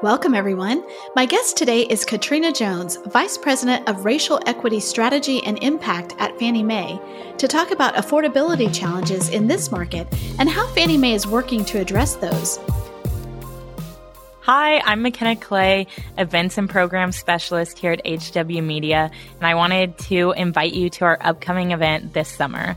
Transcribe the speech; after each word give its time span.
Welcome, 0.00 0.32
everyone. 0.32 0.84
My 1.16 1.26
guest 1.26 1.56
today 1.56 1.82
is 1.82 2.04
Katrina 2.04 2.52
Jones, 2.52 2.98
Vice 3.06 3.36
President 3.36 3.88
of 3.88 4.04
Racial 4.04 4.40
Equity 4.46 4.78
Strategy 4.78 5.42
and 5.42 5.60
Impact 5.60 6.14
at 6.20 6.38
Fannie 6.38 6.62
Mae, 6.62 7.00
to 7.36 7.48
talk 7.48 7.72
about 7.72 7.96
affordability 7.96 8.72
challenges 8.72 9.28
in 9.28 9.48
this 9.48 9.72
market 9.72 10.06
and 10.38 10.48
how 10.48 10.68
Fannie 10.68 10.96
Mae 10.96 11.14
is 11.14 11.26
working 11.26 11.64
to 11.64 11.80
address 11.80 12.14
those. 12.14 12.60
Hi, 14.42 14.78
I'm 14.84 15.02
McKenna 15.02 15.34
Clay, 15.34 15.88
Events 16.16 16.56
and 16.58 16.70
Program 16.70 17.10
Specialist 17.10 17.76
here 17.76 17.90
at 17.90 18.06
HW 18.06 18.62
Media, 18.62 19.10
and 19.40 19.46
I 19.48 19.56
wanted 19.56 19.98
to 19.98 20.30
invite 20.36 20.74
you 20.74 20.90
to 20.90 21.06
our 21.06 21.18
upcoming 21.20 21.72
event 21.72 22.12
this 22.12 22.28
summer. 22.28 22.76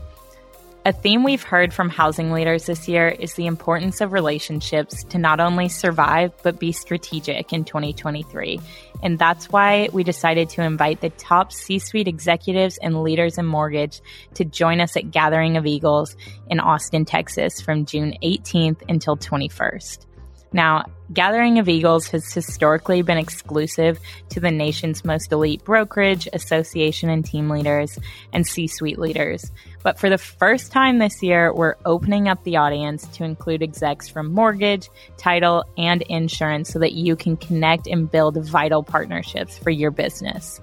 A 0.84 0.92
theme 0.92 1.22
we've 1.22 1.44
heard 1.44 1.72
from 1.72 1.88
housing 1.88 2.32
leaders 2.32 2.66
this 2.66 2.88
year 2.88 3.06
is 3.06 3.34
the 3.34 3.46
importance 3.46 4.00
of 4.00 4.12
relationships 4.12 5.04
to 5.04 5.18
not 5.18 5.38
only 5.38 5.68
survive, 5.68 6.32
but 6.42 6.58
be 6.58 6.72
strategic 6.72 7.52
in 7.52 7.64
2023. 7.64 8.58
And 9.00 9.16
that's 9.16 9.48
why 9.48 9.90
we 9.92 10.02
decided 10.02 10.50
to 10.50 10.62
invite 10.64 11.00
the 11.00 11.10
top 11.10 11.52
C 11.52 11.78
suite 11.78 12.08
executives 12.08 12.80
and 12.82 13.04
leaders 13.04 13.38
in 13.38 13.46
mortgage 13.46 14.00
to 14.34 14.44
join 14.44 14.80
us 14.80 14.96
at 14.96 15.12
Gathering 15.12 15.56
of 15.56 15.66
Eagles 15.66 16.16
in 16.50 16.58
Austin, 16.58 17.04
Texas 17.04 17.60
from 17.60 17.84
June 17.84 18.16
18th 18.20 18.82
until 18.88 19.16
21st. 19.16 20.06
Now, 20.52 20.84
Gathering 21.12 21.58
of 21.58 21.68
Eagles 21.68 22.08
has 22.08 22.32
historically 22.32 23.02
been 23.02 23.18
exclusive 23.18 23.98
to 24.30 24.40
the 24.40 24.50
nation's 24.50 25.04
most 25.04 25.30
elite 25.30 25.62
brokerage, 25.62 26.26
association, 26.32 27.10
and 27.10 27.24
team 27.24 27.50
leaders 27.50 27.98
and 28.32 28.46
C 28.46 28.66
suite 28.66 28.98
leaders. 28.98 29.50
But 29.82 29.98
for 29.98 30.08
the 30.08 30.16
first 30.16 30.72
time 30.72 30.98
this 30.98 31.22
year, 31.22 31.52
we're 31.52 31.74
opening 31.84 32.28
up 32.28 32.42
the 32.44 32.56
audience 32.56 33.06
to 33.08 33.24
include 33.24 33.62
execs 33.62 34.08
from 34.08 34.32
mortgage, 34.32 34.88
title, 35.18 35.64
and 35.76 36.00
insurance 36.02 36.70
so 36.70 36.78
that 36.78 36.92
you 36.92 37.16
can 37.16 37.36
connect 37.36 37.86
and 37.86 38.10
build 38.10 38.42
vital 38.42 38.82
partnerships 38.82 39.58
for 39.58 39.70
your 39.70 39.90
business. 39.90 40.60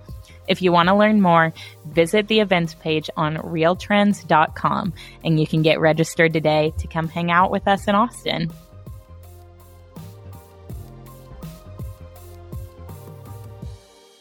If 0.48 0.64
you 0.64 0.72
want 0.72 0.90
to 0.90 0.96
learn 0.96 1.22
more, 1.22 1.54
visit 1.86 2.28
the 2.28 2.40
events 2.40 2.74
page 2.74 3.08
on 3.16 3.38
realtrends.com 3.38 4.94
and 5.24 5.40
you 5.40 5.46
can 5.46 5.62
get 5.62 5.80
registered 5.80 6.34
today 6.34 6.74
to 6.80 6.88
come 6.88 7.08
hang 7.08 7.30
out 7.30 7.52
with 7.52 7.68
us 7.68 7.88
in 7.88 7.94
Austin. 7.94 8.52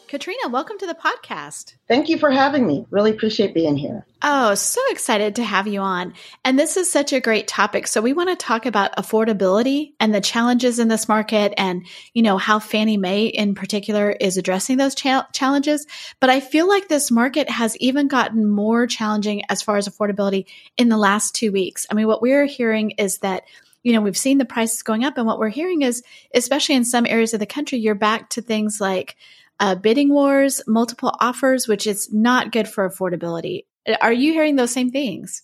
Katrina, 0.09 0.49
welcome 0.49 0.79
to 0.79 0.87
the 0.87 0.95
podcast. 0.95 1.75
Thank 1.87 2.09
you 2.09 2.17
for 2.17 2.31
having 2.31 2.65
me. 2.65 2.83
Really 2.89 3.11
appreciate 3.11 3.53
being 3.53 3.77
here. 3.77 4.07
Oh, 4.23 4.55
so 4.55 4.81
excited 4.89 5.35
to 5.35 5.43
have 5.43 5.67
you 5.67 5.81
on. 5.81 6.15
And 6.43 6.57
this 6.57 6.77
is 6.77 6.91
such 6.91 7.13
a 7.13 7.19
great 7.19 7.47
topic. 7.47 7.85
So 7.85 8.01
we 8.01 8.13
want 8.13 8.29
to 8.29 8.35
talk 8.35 8.65
about 8.65 8.95
affordability 8.95 9.91
and 9.99 10.11
the 10.11 10.19
challenges 10.19 10.79
in 10.79 10.87
this 10.87 11.07
market 11.07 11.53
and, 11.57 11.85
you 12.15 12.23
know, 12.23 12.39
how 12.39 12.57
Fannie 12.57 12.97
Mae 12.97 13.27
in 13.27 13.53
particular 13.53 14.09
is 14.09 14.37
addressing 14.37 14.77
those 14.77 14.95
cha- 14.95 15.27
challenges. 15.31 15.85
But 16.19 16.31
I 16.31 16.39
feel 16.39 16.67
like 16.67 16.87
this 16.87 17.11
market 17.11 17.47
has 17.47 17.77
even 17.77 18.07
gotten 18.07 18.49
more 18.49 18.87
challenging 18.87 19.43
as 19.47 19.61
far 19.61 19.77
as 19.77 19.87
affordability 19.87 20.47
in 20.75 20.89
the 20.89 20.97
last 20.97 21.35
two 21.35 21.51
weeks. 21.51 21.85
I 21.91 21.93
mean, 21.93 22.07
what 22.07 22.23
we're 22.23 22.47
hearing 22.47 22.91
is 22.97 23.19
that 23.19 23.43
you 23.83 23.93
know, 23.93 24.01
we've 24.01 24.17
seen 24.17 24.39
the 24.39 24.45
prices 24.45 24.83
going 24.83 25.05
up 25.05 25.17
and 25.17 25.25
what 25.25 25.39
we're 25.39 25.47
hearing 25.47 25.83
is, 25.83 26.03
especially 26.33 26.75
in 26.75 26.83
some 26.83 27.05
areas 27.05 27.33
of 27.33 27.39
the 27.39 27.45
country, 27.45 27.77
you're 27.77 27.95
back 27.95 28.29
to 28.31 28.41
things 28.41 28.81
like 28.81 29.15
uh, 29.59 29.75
bidding 29.75 30.09
wars, 30.09 30.61
multiple 30.67 31.15
offers, 31.19 31.67
which 31.67 31.85
is 31.87 32.11
not 32.13 32.51
good 32.51 32.67
for 32.67 32.89
affordability. 32.89 33.65
Are 34.01 34.13
you 34.13 34.33
hearing 34.33 34.55
those 34.55 34.71
same 34.71 34.91
things? 34.91 35.43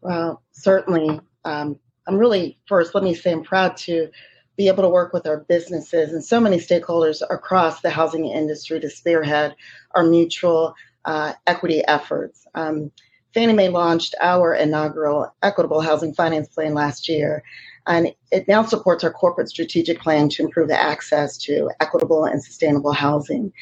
Well, 0.00 0.42
certainly. 0.52 1.20
Um, 1.44 1.78
I'm 2.06 2.16
really, 2.16 2.58
first, 2.66 2.94
let 2.94 3.04
me 3.04 3.14
say 3.14 3.32
I'm 3.32 3.44
proud 3.44 3.76
to 3.78 4.08
be 4.56 4.68
able 4.68 4.82
to 4.82 4.88
work 4.88 5.12
with 5.12 5.26
our 5.26 5.40
businesses 5.48 6.12
and 6.12 6.24
so 6.24 6.40
many 6.40 6.58
stakeholders 6.58 7.22
across 7.30 7.80
the 7.80 7.90
housing 7.90 8.26
industry 8.26 8.80
to 8.80 8.90
spearhead 8.90 9.54
our 9.94 10.02
mutual 10.02 10.74
uh, 11.04 11.32
equity 11.46 11.82
efforts. 11.86 12.44
Um, 12.54 12.90
Fannie 13.34 13.52
Mae 13.52 13.68
launched 13.68 14.14
our 14.20 14.54
inaugural 14.54 15.32
Equitable 15.42 15.80
Housing 15.80 16.14
Finance 16.14 16.48
Plan 16.48 16.74
last 16.74 17.08
year, 17.08 17.44
and 17.88 18.14
it 18.30 18.46
now 18.46 18.62
supports 18.62 19.02
our 19.02 19.12
corporate 19.12 19.48
strategic 19.48 20.00
plan 20.00 20.28
to 20.28 20.42
improve 20.42 20.68
the 20.68 20.80
access 20.80 21.38
to 21.38 21.70
equitable 21.80 22.24
and 22.24 22.44
sustainable 22.44 22.92
housing. 22.92 23.52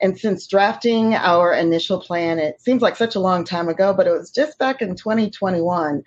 And 0.00 0.18
since 0.18 0.46
drafting 0.46 1.14
our 1.14 1.52
initial 1.52 2.00
plan, 2.00 2.38
it 2.38 2.60
seems 2.60 2.80
like 2.80 2.96
such 2.96 3.14
a 3.14 3.20
long 3.20 3.44
time 3.44 3.68
ago, 3.68 3.92
but 3.92 4.06
it 4.06 4.12
was 4.12 4.30
just 4.30 4.58
back 4.58 4.82
in 4.82 4.96
2021. 4.96 6.02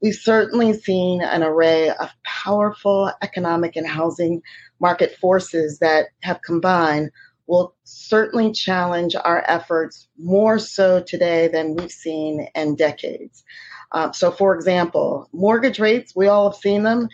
We've 0.00 0.14
certainly 0.14 0.72
seen 0.72 1.22
an 1.22 1.42
array 1.42 1.90
of 1.90 2.10
powerful 2.24 3.10
economic 3.22 3.76
and 3.76 3.86
housing 3.86 4.42
market 4.80 5.16
forces 5.20 5.78
that 5.80 6.06
have 6.22 6.42
combined 6.42 7.10
will 7.46 7.74
certainly 7.84 8.52
challenge 8.52 9.14
our 9.14 9.44
efforts 9.48 10.08
more 10.18 10.58
so 10.58 11.02
today 11.02 11.48
than 11.48 11.74
we've 11.74 11.92
seen 11.92 12.48
in 12.54 12.74
decades. 12.74 13.44
Uh, 13.92 14.12
so, 14.12 14.30
for 14.30 14.54
example, 14.54 15.28
mortgage 15.32 15.78
rates, 15.78 16.14
we 16.14 16.26
all 16.28 16.50
have 16.50 16.60
seen 16.60 16.82
them. 16.82 17.08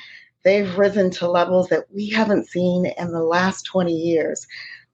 They've 0.45 0.77
risen 0.77 1.11
to 1.13 1.29
levels 1.31 1.69
that 1.69 1.85
we 1.95 2.09
haven't 2.11 2.49
seen 2.49 2.87
in 2.99 3.13
the 3.13 3.23
last 3.23 3.65
20 3.65 3.93
years, 3.93 4.47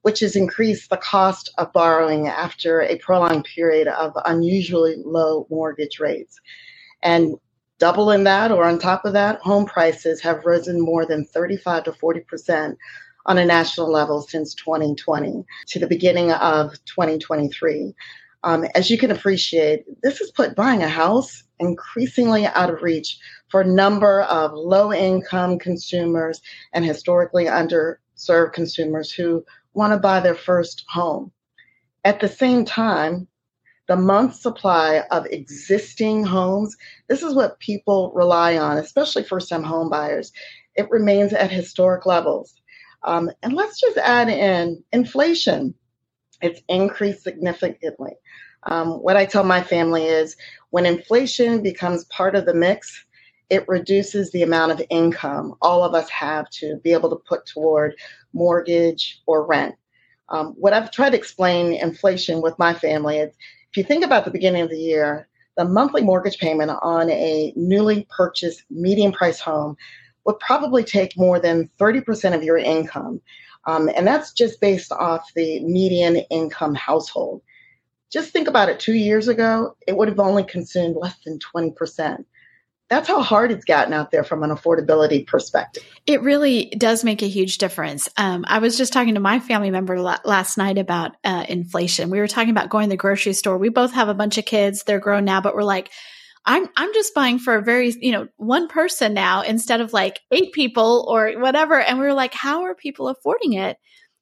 which 0.03 0.21
has 0.21 0.37
increased 0.37 0.91
the 0.91 0.97
cost 0.99 1.53
of 1.59 1.73
borrowing 1.73 2.29
after 2.29 2.83
a 2.83 2.99
prolonged 2.99 3.45
period 3.45 3.89
of 3.89 4.13
unusually 4.27 4.97
low 5.05 5.47
mortgage 5.51 6.01
rates. 6.01 6.39
And 7.03 7.37
double 7.79 8.11
in 8.11 8.25
that, 8.25 8.51
or 8.51 8.65
on 8.65 8.79
top 8.79 9.05
of 9.05 9.13
that, 9.15 9.41
home 9.41 9.65
prices 9.65 10.21
have 10.21 10.45
risen 10.45 10.81
more 10.81 11.07
than 11.07 11.25
35 11.25 11.85
to 11.85 11.93
40 11.93 12.21
percent 12.21 12.79
on 13.27 13.39
a 13.39 13.45
national 13.45 13.93
level 13.93 14.23
since 14.23 14.55
2020 14.55 15.45
to 15.69 15.79
the 15.79 15.87
beginning 15.87 16.33
of 16.33 16.73
2023. 16.87 17.95
Um, 18.43 18.65
as 18.75 18.89
you 18.91 18.97
can 18.97 19.11
appreciate, 19.11 19.85
this 20.03 20.19
has 20.19 20.31
put 20.31 20.57
buying 20.57 20.83
a 20.83 20.89
house 20.89 21.45
increasingly 21.61 22.47
out 22.47 22.71
of 22.71 22.83
reach 22.83 23.19
for 23.49 23.61
a 23.63 23.67
number 23.67 24.23
of 24.23 24.53
low 24.53 24.93
income 24.93 25.59
consumers 25.59 26.41
and 26.73 26.85
historically 26.85 27.47
underserved 27.47 28.53
consumers 28.53 29.13
who 29.13 29.45
want 29.75 29.93
to 29.93 29.99
buy 29.99 30.21
their 30.21 30.35
first 30.35 30.85
home. 30.89 31.33
At 32.05 32.21
the 32.21 32.29
same 32.29 32.65
time, 32.65 33.29
the 33.89 33.97
month 33.97 34.35
supply 34.35 35.03
of 35.11 35.27
existing 35.27 36.23
homes, 36.25 36.77
this 37.09 37.23
is 37.23 37.35
what 37.35 37.59
people 37.59 38.13
rely 38.15 38.59
on, 38.59 38.77
especially 38.77 39.25
first 39.25 39.49
time 39.49 39.63
home 39.63 39.89
buyers. 39.89 40.31
It 40.77 40.91
remains 40.91 41.33
at 41.33 41.51
historic 41.51 42.05
levels. 42.07 42.55
Um, 43.03 43.31
and 43.43 43.55
let's 43.55 43.81
just 43.81 43.97
add 43.97 44.29
in 44.29 44.83
inflation. 44.93 45.75
It's 46.43 46.61
increased 46.69 47.23
significantly. 47.23 48.13
Um, 48.65 49.03
what 49.03 49.17
I 49.17 49.25
tell 49.25 49.45
my 49.45 49.63
family 49.63 50.05
is 50.05 50.37
when 50.71 50.87
inflation 50.87 51.63
becomes 51.63 52.05
part 52.07 52.35
of 52.35 52.45
the 52.47 52.55
mix, 52.55 53.05
it 53.51 53.67
reduces 53.67 54.31
the 54.31 54.43
amount 54.43 54.73
of 54.73 54.83
income 54.91 55.55
all 55.63 55.83
of 55.83 55.95
us 55.95 56.09
have 56.11 56.51
to 56.51 56.77
be 56.85 56.93
able 56.93 57.09
to 57.11 57.17
put 57.17 57.47
toward 57.47 57.95
mortgage 58.33 59.23
or 59.27 59.47
rent. 59.47 59.75
Um, 60.29 60.55
what 60.59 60.75
I've 60.75 60.91
tried 60.91 61.11
to 61.11 61.17
explain 61.17 61.73
inflation 61.73 62.43
with 62.43 62.59
my 62.59 62.75
family 62.75 63.19
is 63.19 63.35
if 63.71 63.77
you 63.77 63.85
think 63.85 64.05
about 64.05 64.25
the 64.25 64.31
beginning 64.31 64.63
of 64.63 64.71
the 64.71 64.79
year, 64.79 65.29
the 65.57 65.65
monthly 65.65 66.03
mortgage 66.03 66.39
payment 66.39 66.71
on 66.83 67.11
a 67.11 67.53
newly 67.57 68.07
purchased 68.15 68.65
medium 68.71 69.13
price 69.13 69.41
home 69.41 69.77
would 70.25 70.39
probably 70.41 70.85
take 70.85 71.17
more 71.17 71.41
than 71.41 71.71
30% 71.81 72.35
of 72.35 72.43
your 72.43 72.59
income. 72.59 73.21
Um, 73.67 73.91
and 73.97 74.07
that's 74.07 74.33
just 74.33 74.61
based 74.61 74.93
off 74.93 75.33
the 75.35 75.61
median 75.61 76.17
income 76.31 76.75
household. 76.75 77.43
Just 78.11 78.33
think 78.33 78.49
about 78.49 78.69
it 78.69 78.81
two 78.81 78.95
years 78.95 79.29
ago, 79.29 79.77
it 79.87 79.97
would 79.97 80.09
have 80.09 80.19
only 80.19 80.45
consumed 80.45 80.97
less 80.97 81.17
than 81.25 81.39
20%. 81.39 82.25
That's 82.89 83.07
how 83.07 83.21
hard 83.21 83.53
it's 83.53 83.67
gotten 83.67 83.93
out 83.93 84.11
there 84.11 84.25
from 84.25 84.43
an 84.43 84.51
affordability 84.51 85.27
perspective. 85.27 85.85
It 86.07 86.23
really 86.23 86.73
does 86.79 87.05
make 87.05 87.21
a 87.21 87.29
huge 87.29 87.59
difference. 87.59 88.09
Um, 88.17 88.47
I 88.49 88.61
was 88.61 88.79
just 88.79 88.95
talking 88.95 89.15
to 89.15 89.21
my 89.21 89.41
family 89.41 89.71
member 89.71 90.01
last 90.01 90.57
night 90.57 90.79
about 90.79 91.13
uh, 91.23 91.45
inflation. 91.49 92.09
We 92.09 92.19
were 92.19 92.29
talking 92.29 92.51
about 92.51 92.71
going 92.71 92.87
to 92.87 92.91
the 92.91 92.97
grocery 92.97 93.35
store. 93.35 93.59
We 93.59 93.69
both 93.69 93.93
have 93.93 94.09
a 94.09 94.15
bunch 94.15 94.39
of 94.39 94.47
kids. 94.47 94.85
They're 94.85 95.01
grown 95.01 95.27
now, 95.27 95.43
but 95.43 95.55
we're 95.55 95.65
like, 95.65 95.91
I'm 96.47 96.67
I'm 96.77 96.95
just 96.95 97.15
buying 97.15 97.39
for 97.39 97.57
a 97.57 97.63
very, 97.63 97.95
you 98.01 98.13
know, 98.13 98.29
one 98.37 98.69
person 98.69 99.13
now 99.13 99.43
instead 99.43 99.83
of 99.83 99.93
like 99.93 100.21
eight 100.31 100.53
people 100.53 101.05
or 101.07 101.33
whatever. 101.33 101.79
And 101.79 101.99
we 101.99 102.07
were 102.07 102.15
like, 102.15 102.33
how 102.33 102.63
are 102.63 102.75
people 102.75 103.09
affording 103.09 103.53
it? 103.53 103.77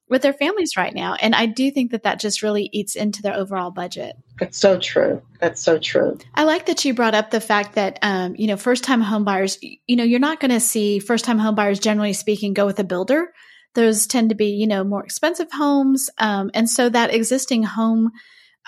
With 0.09 0.21
their 0.21 0.33
families 0.33 0.77
right 0.77 0.93
now. 0.93 1.15
And 1.15 1.35
I 1.35 1.47
do 1.47 1.69
think 1.69 1.91
that 1.91 2.03
that 2.03 2.19
just 2.19 2.41
really 2.41 2.69
eats 2.71 2.95
into 2.95 3.21
their 3.21 3.33
overall 3.33 3.71
budget. 3.71 4.15
That's 4.39 4.57
so 4.57 4.79
true. 4.79 5.21
That's 5.39 5.61
so 5.61 5.77
true. 5.77 6.17
I 6.33 6.43
like 6.43 6.67
that 6.67 6.85
you 6.85 6.93
brought 6.93 7.15
up 7.15 7.31
the 7.31 7.41
fact 7.41 7.75
that, 7.75 7.99
um, 8.01 8.35
you 8.37 8.47
know, 8.47 8.57
first 8.57 8.83
time 8.83 9.01
home 9.01 9.25
buyers, 9.25 9.57
you 9.61 9.95
know, 9.95 10.03
you're 10.03 10.19
not 10.19 10.39
going 10.39 10.51
to 10.51 10.59
see 10.59 10.99
first 10.99 11.25
time 11.25 11.39
home 11.39 11.55
buyers, 11.55 11.79
generally 11.79 12.13
speaking, 12.13 12.53
go 12.53 12.65
with 12.65 12.79
a 12.79 12.85
builder. 12.85 13.33
Those 13.75 14.07
tend 14.07 14.29
to 14.29 14.35
be, 14.35 14.51
you 14.51 14.67
know, 14.67 14.83
more 14.83 15.03
expensive 15.03 15.51
homes. 15.51 16.09
Um, 16.17 16.51
and 16.53 16.69
so 16.69 16.87
that 16.87 17.13
existing 17.13 17.63
home, 17.63 18.11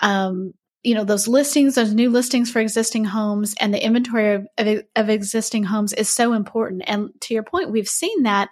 um, 0.00 0.52
you 0.82 0.94
know, 0.94 1.04
those 1.04 1.26
listings, 1.26 1.74
those 1.74 1.94
new 1.94 2.10
listings 2.10 2.50
for 2.50 2.60
existing 2.60 3.04
homes 3.04 3.54
and 3.60 3.72
the 3.72 3.84
inventory 3.84 4.34
of, 4.34 4.46
of, 4.58 4.82
of 4.96 5.08
existing 5.08 5.64
homes 5.64 5.92
is 5.92 6.08
so 6.08 6.32
important. 6.32 6.82
And 6.86 7.10
to 7.22 7.34
your 7.34 7.42
point, 7.42 7.70
we've 7.70 7.88
seen 7.88 8.24
that 8.24 8.50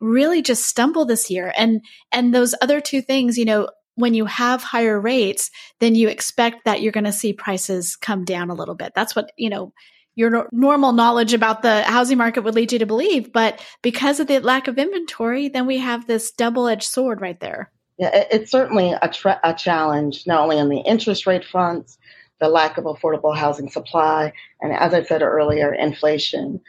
really 0.00 0.42
just 0.42 0.66
stumble 0.66 1.04
this 1.04 1.30
year. 1.30 1.52
And, 1.56 1.82
and 2.12 2.34
those 2.34 2.54
other 2.60 2.80
two 2.80 3.00
things, 3.00 3.38
you 3.38 3.44
know, 3.44 3.68
when 3.96 4.14
you 4.14 4.24
have 4.24 4.62
higher 4.62 5.00
rates, 5.00 5.50
then 5.80 5.94
you 5.94 6.08
expect 6.08 6.64
that 6.64 6.82
you're 6.82 6.92
going 6.92 7.04
to 7.04 7.12
see 7.12 7.32
prices 7.32 7.96
come 7.96 8.24
down 8.24 8.50
a 8.50 8.54
little 8.54 8.74
bit. 8.74 8.92
That's 8.94 9.14
what, 9.14 9.30
you 9.36 9.50
know, 9.50 9.72
your 10.16 10.30
no- 10.30 10.48
normal 10.52 10.92
knowledge 10.92 11.32
about 11.32 11.62
the 11.62 11.82
housing 11.82 12.18
market 12.18 12.42
would 12.42 12.54
lead 12.54 12.72
you 12.72 12.78
to 12.80 12.86
believe. 12.86 13.32
But 13.32 13.64
because 13.82 14.20
of 14.20 14.26
the 14.26 14.40
lack 14.40 14.68
of 14.68 14.78
inventory, 14.78 15.48
then 15.48 15.66
we 15.66 15.78
have 15.78 16.06
this 16.06 16.32
double 16.32 16.68
edged 16.68 16.84
sword 16.84 17.20
right 17.20 17.38
there. 17.40 17.70
Yeah, 17.98 18.14
it, 18.14 18.28
it's 18.30 18.50
certainly 18.50 18.92
a, 18.92 19.08
tra- 19.08 19.40
a 19.44 19.54
challenge, 19.54 20.24
not 20.26 20.40
only 20.40 20.58
on 20.58 20.68
the 20.68 20.80
interest 20.80 21.26
rate 21.26 21.44
fronts, 21.44 21.98
the 22.40 22.48
lack 22.48 22.78
of 22.78 22.84
affordable 22.84 23.36
housing 23.36 23.70
supply, 23.70 24.32
and 24.60 24.72
as 24.72 24.92
I 24.92 25.04
said 25.04 25.22
earlier, 25.22 25.72
inflation. 25.72 26.60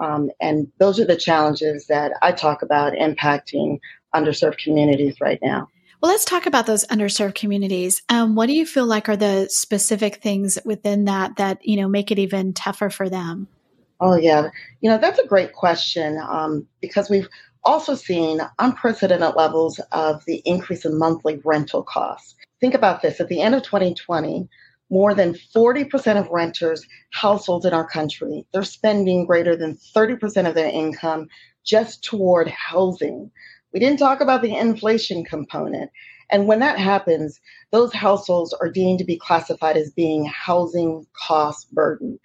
Um, 0.00 0.30
and 0.40 0.68
those 0.78 0.98
are 0.98 1.04
the 1.04 1.16
challenges 1.16 1.86
that 1.86 2.12
I 2.22 2.32
talk 2.32 2.62
about 2.62 2.94
impacting 2.94 3.78
underserved 4.14 4.58
communities 4.58 5.16
right 5.20 5.38
now. 5.42 5.68
Well, 6.04 6.12
let's 6.12 6.26
talk 6.26 6.44
about 6.44 6.66
those 6.66 6.84
underserved 6.88 7.34
communities. 7.34 8.02
Um, 8.10 8.34
what 8.34 8.46
do 8.46 8.52
you 8.52 8.66
feel 8.66 8.84
like 8.84 9.08
are 9.08 9.16
the 9.16 9.48
specific 9.50 10.16
things 10.16 10.58
within 10.64 11.06
that 11.06 11.36
that 11.36 11.66
you 11.66 11.76
know 11.76 11.88
make 11.88 12.10
it 12.10 12.18
even 12.18 12.52
tougher 12.52 12.90
for 12.90 13.08
them? 13.08 13.48
Oh 14.00 14.14
yeah, 14.14 14.50
you 14.82 14.90
know 14.90 14.98
that's 14.98 15.18
a 15.18 15.26
great 15.26 15.54
question 15.54 16.18
um, 16.28 16.66
because 16.82 17.08
we've 17.08 17.28
also 17.62 17.94
seen 17.94 18.40
unprecedented 18.58 19.34
levels 19.34 19.80
of 19.92 20.22
the 20.26 20.42
increase 20.44 20.84
in 20.84 20.98
monthly 20.98 21.40
rental 21.42 21.82
costs. 21.82 22.34
Think 22.60 22.74
about 22.74 23.00
this: 23.00 23.18
at 23.18 23.28
the 23.28 23.40
end 23.40 23.54
of 23.54 23.62
2020, 23.62 24.46
more 24.90 25.14
than 25.14 25.34
40% 25.34 26.18
of 26.18 26.28
renters 26.28 26.86
households 27.12 27.64
in 27.66 27.72
our 27.72 27.86
country 27.86 28.46
they're 28.52 28.62
spending 28.62 29.26
greater 29.26 29.56
than 29.56 29.78
30% 29.94 30.48
of 30.48 30.54
their 30.54 30.68
income 30.68 31.26
just 31.64 32.04
toward 32.04 32.48
housing 32.48 33.30
we 33.74 33.80
didn't 33.80 33.98
talk 33.98 34.20
about 34.20 34.40
the 34.40 34.56
inflation 34.56 35.24
component. 35.24 35.90
And 36.30 36.46
when 36.46 36.60
that 36.60 36.78
happens, 36.78 37.40
those 37.72 37.92
households 37.92 38.54
are 38.54 38.70
deemed 38.70 39.00
to 39.00 39.04
be 39.04 39.18
classified 39.18 39.76
as 39.76 39.90
being 39.90 40.24
housing 40.26 41.04
cost 41.12 41.74
burden. 41.74 42.18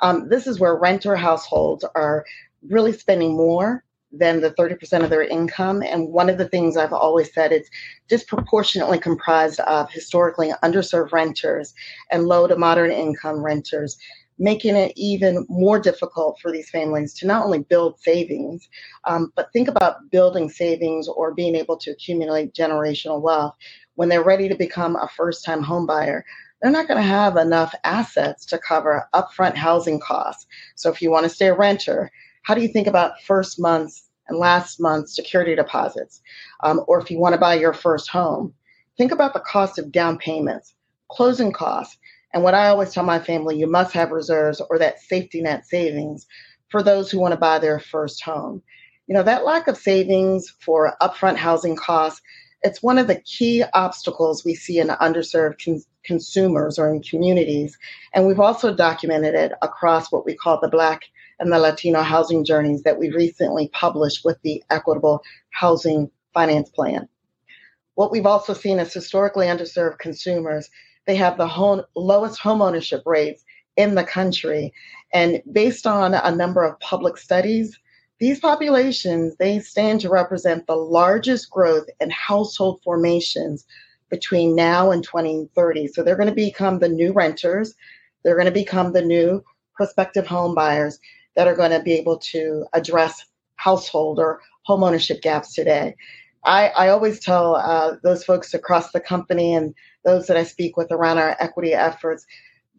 Um, 0.00 0.28
this 0.28 0.48
is 0.48 0.58
where 0.58 0.76
renter 0.76 1.14
households 1.16 1.84
are 1.94 2.26
really 2.68 2.92
spending 2.92 3.36
more 3.36 3.84
than 4.12 4.40
the 4.40 4.52
30% 4.52 5.02
of 5.02 5.10
their 5.10 5.24
income. 5.24 5.82
And 5.82 6.12
one 6.12 6.30
of 6.30 6.38
the 6.38 6.48
things 6.48 6.76
I've 6.76 6.92
always 6.92 7.32
said 7.32 7.52
it's 7.52 7.68
disproportionately 8.08 8.98
comprised 8.98 9.60
of 9.60 9.90
historically 9.90 10.52
underserved 10.62 11.12
renters 11.12 11.74
and 12.10 12.24
low 12.24 12.46
to 12.46 12.56
moderate 12.56 12.96
income 12.96 13.44
renters 13.44 13.96
making 14.38 14.76
it 14.76 14.92
even 14.96 15.46
more 15.48 15.78
difficult 15.78 16.38
for 16.40 16.52
these 16.52 16.68
families 16.70 17.14
to 17.14 17.26
not 17.26 17.44
only 17.44 17.60
build 17.60 17.98
savings, 18.00 18.68
um, 19.04 19.32
but 19.34 19.52
think 19.52 19.68
about 19.68 20.10
building 20.10 20.50
savings 20.50 21.08
or 21.08 21.34
being 21.34 21.54
able 21.54 21.76
to 21.76 21.90
accumulate 21.90 22.54
generational 22.54 23.20
wealth 23.20 23.54
when 23.94 24.08
they're 24.08 24.22
ready 24.22 24.48
to 24.48 24.54
become 24.54 24.96
a 24.96 25.08
first 25.16 25.44
time 25.44 25.62
home 25.62 25.86
buyer. 25.86 26.24
They're 26.60 26.70
not 26.70 26.88
going 26.88 26.98
to 26.98 27.08
have 27.08 27.36
enough 27.36 27.74
assets 27.84 28.46
to 28.46 28.58
cover 28.58 29.08
upfront 29.14 29.56
housing 29.56 30.00
costs. 30.00 30.46
So, 30.74 30.90
if 30.90 31.02
you 31.02 31.10
want 31.10 31.24
to 31.24 31.30
stay 31.30 31.48
a 31.48 31.54
renter, 31.54 32.10
how 32.46 32.54
do 32.54 32.62
you 32.62 32.68
think 32.68 32.86
about 32.86 33.20
first 33.22 33.60
month's 33.60 34.08
and 34.28 34.38
last 34.38 34.80
month's 34.80 35.16
security 35.16 35.56
deposits? 35.56 36.22
Um, 36.62 36.84
or 36.86 37.00
if 37.00 37.10
you 37.10 37.18
want 37.18 37.32
to 37.34 37.40
buy 37.40 37.54
your 37.54 37.72
first 37.72 38.08
home, 38.08 38.54
think 38.96 39.10
about 39.10 39.34
the 39.34 39.40
cost 39.40 39.80
of 39.80 39.90
down 39.90 40.16
payments, 40.16 40.72
closing 41.10 41.50
costs, 41.50 41.98
and 42.32 42.44
what 42.44 42.54
I 42.54 42.68
always 42.68 42.92
tell 42.92 43.02
my 43.02 43.18
family, 43.18 43.58
you 43.58 43.66
must 43.66 43.92
have 43.94 44.12
reserves 44.12 44.62
or 44.70 44.78
that 44.78 45.00
safety 45.00 45.42
net 45.42 45.66
savings 45.66 46.24
for 46.68 46.84
those 46.84 47.10
who 47.10 47.18
want 47.18 47.32
to 47.32 47.40
buy 47.40 47.58
their 47.58 47.80
first 47.80 48.22
home. 48.22 48.62
You 49.08 49.14
know, 49.14 49.24
that 49.24 49.44
lack 49.44 49.66
of 49.66 49.76
savings 49.76 50.48
for 50.60 50.96
upfront 51.02 51.38
housing 51.38 51.74
costs, 51.74 52.22
it's 52.62 52.82
one 52.82 52.98
of 52.98 53.08
the 53.08 53.20
key 53.22 53.64
obstacles 53.74 54.44
we 54.44 54.54
see 54.54 54.78
in 54.78 54.88
underserved 54.88 55.64
con- 55.64 55.82
consumers 56.04 56.78
or 56.78 56.94
in 56.94 57.02
communities. 57.02 57.76
And 58.14 58.24
we've 58.24 58.38
also 58.38 58.72
documented 58.72 59.34
it 59.34 59.52
across 59.62 60.12
what 60.12 60.24
we 60.24 60.36
call 60.36 60.60
the 60.60 60.68
Black 60.68 61.02
and 61.38 61.52
the 61.52 61.58
Latino 61.58 62.02
housing 62.02 62.44
journeys 62.44 62.82
that 62.82 62.98
we 62.98 63.10
recently 63.10 63.68
published 63.68 64.24
with 64.24 64.40
the 64.42 64.62
Equitable 64.70 65.22
Housing 65.50 66.10
Finance 66.32 66.70
Plan. 66.70 67.08
What 67.94 68.10
we've 68.10 68.26
also 68.26 68.52
seen 68.52 68.78
is 68.78 68.92
historically 68.92 69.46
underserved 69.46 69.98
consumers 69.98 70.70
they 71.06 71.16
have 71.16 71.38
the 71.38 71.46
home, 71.46 71.82
lowest 71.94 72.40
homeownership 72.40 73.02
rates 73.06 73.44
in 73.76 73.94
the 73.94 74.04
country. 74.04 74.72
And 75.12 75.40
based 75.52 75.86
on 75.86 76.14
a 76.14 76.34
number 76.34 76.64
of 76.64 76.78
public 76.80 77.16
studies, 77.16 77.78
these 78.18 78.40
populations, 78.40 79.36
they 79.36 79.60
stand 79.60 80.00
to 80.00 80.08
represent 80.08 80.66
the 80.66 80.76
largest 80.76 81.50
growth 81.50 81.86
in 82.00 82.10
household 82.10 82.80
formations 82.82 83.66
between 84.10 84.56
now 84.56 84.90
and 84.90 85.04
2030. 85.04 85.88
So 85.88 86.02
they're 86.02 86.16
going 86.16 86.28
to 86.28 86.34
become 86.34 86.78
the 86.78 86.88
new 86.88 87.12
renters. 87.12 87.74
They're 88.22 88.36
going 88.36 88.46
to 88.46 88.52
become 88.52 88.92
the 88.92 89.02
new 89.02 89.44
prospective 89.74 90.26
home 90.26 90.54
buyers 90.54 90.98
that 91.36 91.46
are 91.46 91.54
going 91.54 91.70
to 91.70 91.82
be 91.82 91.92
able 91.92 92.18
to 92.18 92.66
address 92.72 93.24
household 93.56 94.18
or 94.18 94.40
homeownership 94.68 95.22
gaps 95.22 95.54
today. 95.54 95.94
I, 96.44 96.68
I 96.68 96.88
always 96.88 97.20
tell 97.20 97.56
uh, 97.56 97.96
those 98.02 98.24
folks 98.24 98.54
across 98.54 98.92
the 98.92 99.00
company 99.00 99.54
and 99.54 99.74
those 100.04 100.26
that 100.28 100.36
I 100.36 100.44
speak 100.44 100.76
with 100.76 100.92
around 100.92 101.18
our 101.18 101.36
equity 101.40 101.74
efforts, 101.74 102.24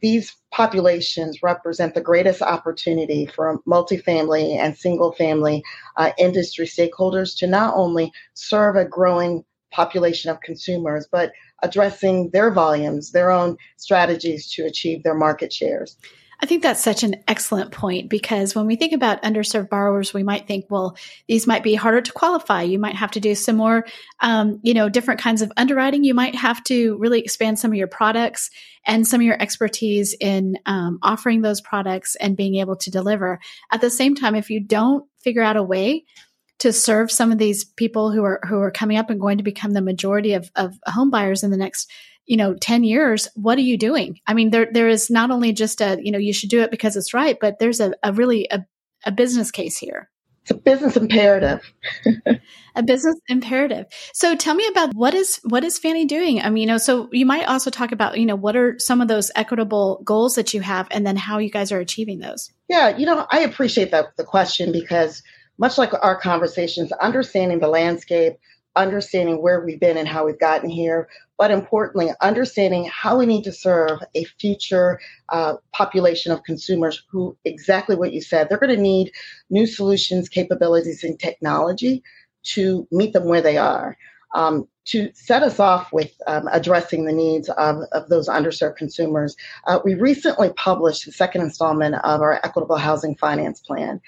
these 0.02 0.36
populations 0.52 1.44
represent 1.44 1.94
the 1.94 2.02
greatest 2.02 2.42
opportunity 2.42 3.26
for 3.26 3.60
multifamily 3.68 4.58
and 4.58 4.78
single 4.78 5.12
family 5.14 5.64
uh, 5.98 6.12
industry 6.18 6.66
stakeholders 6.66 7.38
to 7.40 7.48
not 7.48 7.76
only 7.76 8.12
serve 8.34 8.76
a 8.76 8.86
growing 8.86 9.44
population 9.72 10.32
of 10.32 10.40
consumers, 10.42 11.08
but 11.12 11.32
addressing 11.64 12.30
their 12.30 12.52
volumes, 12.52 13.12
their 13.12 13.32
own 13.32 13.58
strategies 13.76 14.50
to 14.52 14.66
achieve 14.66 15.04
their 15.04 15.16
market 15.16 15.52
shares. 15.52 15.98
I 16.40 16.46
think 16.46 16.62
that's 16.62 16.84
such 16.84 17.04
an 17.04 17.24
excellent 17.28 17.72
point 17.72 18.10
because 18.10 18.54
when 18.54 18.68
we 18.68 18.76
think 18.76 18.94
about 18.94 19.24
underserved 19.24 19.70
borrowers, 19.70 20.14
we 20.14 20.22
might 20.22 20.46
think, 20.46 20.66
well, 20.70 20.96
these 21.28 21.48
might 21.48 21.64
be 21.64 21.74
harder 21.74 22.02
to 22.02 22.12
qualify. 22.12 22.62
You 22.62 22.78
might 22.78 22.96
have 22.96 23.12
to 23.12 23.20
do 23.20 23.34
some 23.34 23.56
more, 23.56 23.86
um, 24.20 24.60
you 24.62 24.76
know, 24.76 24.88
different 24.88 25.20
kinds 25.20 25.42
of 25.42 25.52
underwriting. 25.58 26.04
You 26.04 26.14
might 26.14 26.36
have 26.36 26.64
to 26.66 26.96
really 26.98 27.22
expand 27.22 27.58
some 27.58 27.72
of 27.72 27.78
your 27.78 27.88
products 27.88 28.52
and 28.86 29.08
some 29.08 29.20
of 29.20 29.26
your 29.26 29.42
expertise 29.42 30.16
in 30.20 30.58
um, 30.68 31.00
offering 31.02 31.42
those 31.42 31.60
products 31.60 32.16
and 32.16 32.38
being 32.38 32.56
able 32.56 32.76
to 32.78 32.92
deliver. 32.92 33.40
At 33.72 33.82
the 33.82 33.90
same 33.90 34.14
time, 34.14 34.36
if 34.36 34.52
you 34.52 34.60
don't 34.60 35.06
figure 35.22 35.44
out 35.44 35.58
a 35.58 35.64
way 35.64 36.06
to 36.60 36.72
serve 36.72 37.12
some 37.12 37.32
of 37.32 37.38
these 37.38 37.64
people 37.64 38.12
who 38.12 38.24
are 38.24 38.40
who 38.48 38.60
are 38.60 38.72
coming 38.72 38.98
up 38.98 39.10
and 39.10 39.20
going 39.20 39.38
to 39.38 39.44
become 39.44 39.72
the 39.72 39.82
majority 39.82 40.34
of, 40.34 40.50
of 40.56 40.76
home 40.86 41.10
buyers 41.10 41.44
in 41.44 41.52
the 41.52 41.58
next 41.58 41.92
you 42.28 42.38
know 42.38 42.54
10 42.54 42.84
years 42.84 43.28
what 43.36 43.58
are 43.58 43.62
you 43.62 43.78
doing? 43.78 44.20
I 44.28 44.34
mean 44.34 44.52
there 44.52 44.68
there 44.72 44.88
is 44.88 45.10
not 45.10 45.32
only 45.32 45.54
just 45.54 45.82
a 45.82 45.98
you 46.02 46.12
know 46.12 46.20
you 46.20 46.34
should 46.34 46.50
do 46.50 46.62
it 46.62 46.72
because 46.72 46.96
it's 46.96 47.14
right 47.14 47.38
but 47.40 47.58
there's 47.60 47.80
a, 47.80 47.94
a 48.04 48.14
really 48.14 48.48
a, 48.52 48.66
a 49.06 49.12
business 49.12 49.50
case 49.50 49.78
here. 49.78 50.10
It's 50.44 50.52
a 50.52 50.56
business 50.56 50.96
imperative. 50.96 51.62
A 52.76 52.84
business 52.84 53.16
imperative. 53.28 53.88
So 54.14 54.36
tell 54.36 54.54
me 54.54 54.66
about 54.68 54.94
what 54.94 55.16
is 55.16 55.42
what 55.44 55.64
is 55.64 55.80
fannie 55.80 56.06
doing? 56.06 56.42
I 56.42 56.52
mean 56.52 56.62
you 56.62 56.68
know 56.68 56.78
so 56.78 57.10
you 57.12 57.26
might 57.26 57.46
also 57.46 57.72
talk 57.72 57.92
about 57.92 58.20
you 58.20 58.26
know 58.26 58.36
what 58.36 58.56
are 58.56 58.78
some 58.78 59.02
of 59.02 59.08
those 59.08 59.32
equitable 59.36 60.02
goals 60.06 60.36
that 60.36 60.54
you 60.54 60.62
have 60.62 60.88
and 60.92 61.06
then 61.06 61.16
how 61.16 61.40
you 61.40 61.50
guys 61.50 61.72
are 61.72 61.80
achieving 61.80 62.20
those. 62.20 62.52
Yeah 62.70 62.96
you 62.96 63.06
know 63.06 63.26
i 63.32 63.40
appreciate 63.40 63.92
that 63.92 64.16
the 64.18 64.24
question 64.24 64.72
because 64.72 65.24
much 65.58 65.78
like 65.78 65.92
our 66.04 66.20
conversations 66.20 66.92
understanding 66.92 67.60
the 67.60 67.68
landscape 67.68 68.38
understanding 68.78 69.42
where 69.42 69.60
we've 69.60 69.80
been 69.80 69.98
and 69.98 70.08
how 70.08 70.26
we've 70.26 70.40
gotten 70.40 70.70
here, 70.70 71.10
but 71.38 71.52
importantly, 71.52 72.12
understanding 72.22 72.90
how 72.92 73.18
we 73.18 73.26
need 73.26 73.44
to 73.44 73.52
serve 73.52 74.00
a 74.16 74.24
future 74.40 75.00
uh, 75.30 75.56
population 75.72 76.32
of 76.32 76.44
consumers 76.44 77.04
who, 77.10 77.38
exactly 77.46 77.96
what 77.96 78.14
you 78.14 78.22
said, 78.22 78.50
they're 78.50 78.58
going 78.58 78.76
to 78.76 78.82
need 78.82 79.12
new 79.50 79.68
solutions, 79.68 80.30
capabilities, 80.30 81.04
and 81.04 81.20
technology 81.20 82.04
to 82.44 82.88
meet 82.92 83.14
them 83.14 83.26
where 83.26 83.42
they 83.42 83.58
are. 83.58 83.98
Um, 84.36 84.68
to 84.86 85.12
set 85.14 85.44
us 85.44 85.60
off 85.60 85.92
with 85.92 86.14
um, 86.28 86.48
addressing 86.52 87.06
the 87.06 87.14
needs 87.14 87.50
of, 87.50 87.82
of 87.92 88.08
those 88.08 88.30
underserved 88.30 88.78
consumers, 88.78 89.36
uh, 89.66 89.80
we 89.84 89.96
recently 89.96 90.50
published 90.54 91.06
the 91.06 91.12
second 91.12 91.42
installment 91.42 91.96
of 91.96 92.22
our 92.22 92.40
Equitable 92.44 92.78
Housing 92.78 93.16
Finance 93.16 93.60
Plan. 93.60 94.00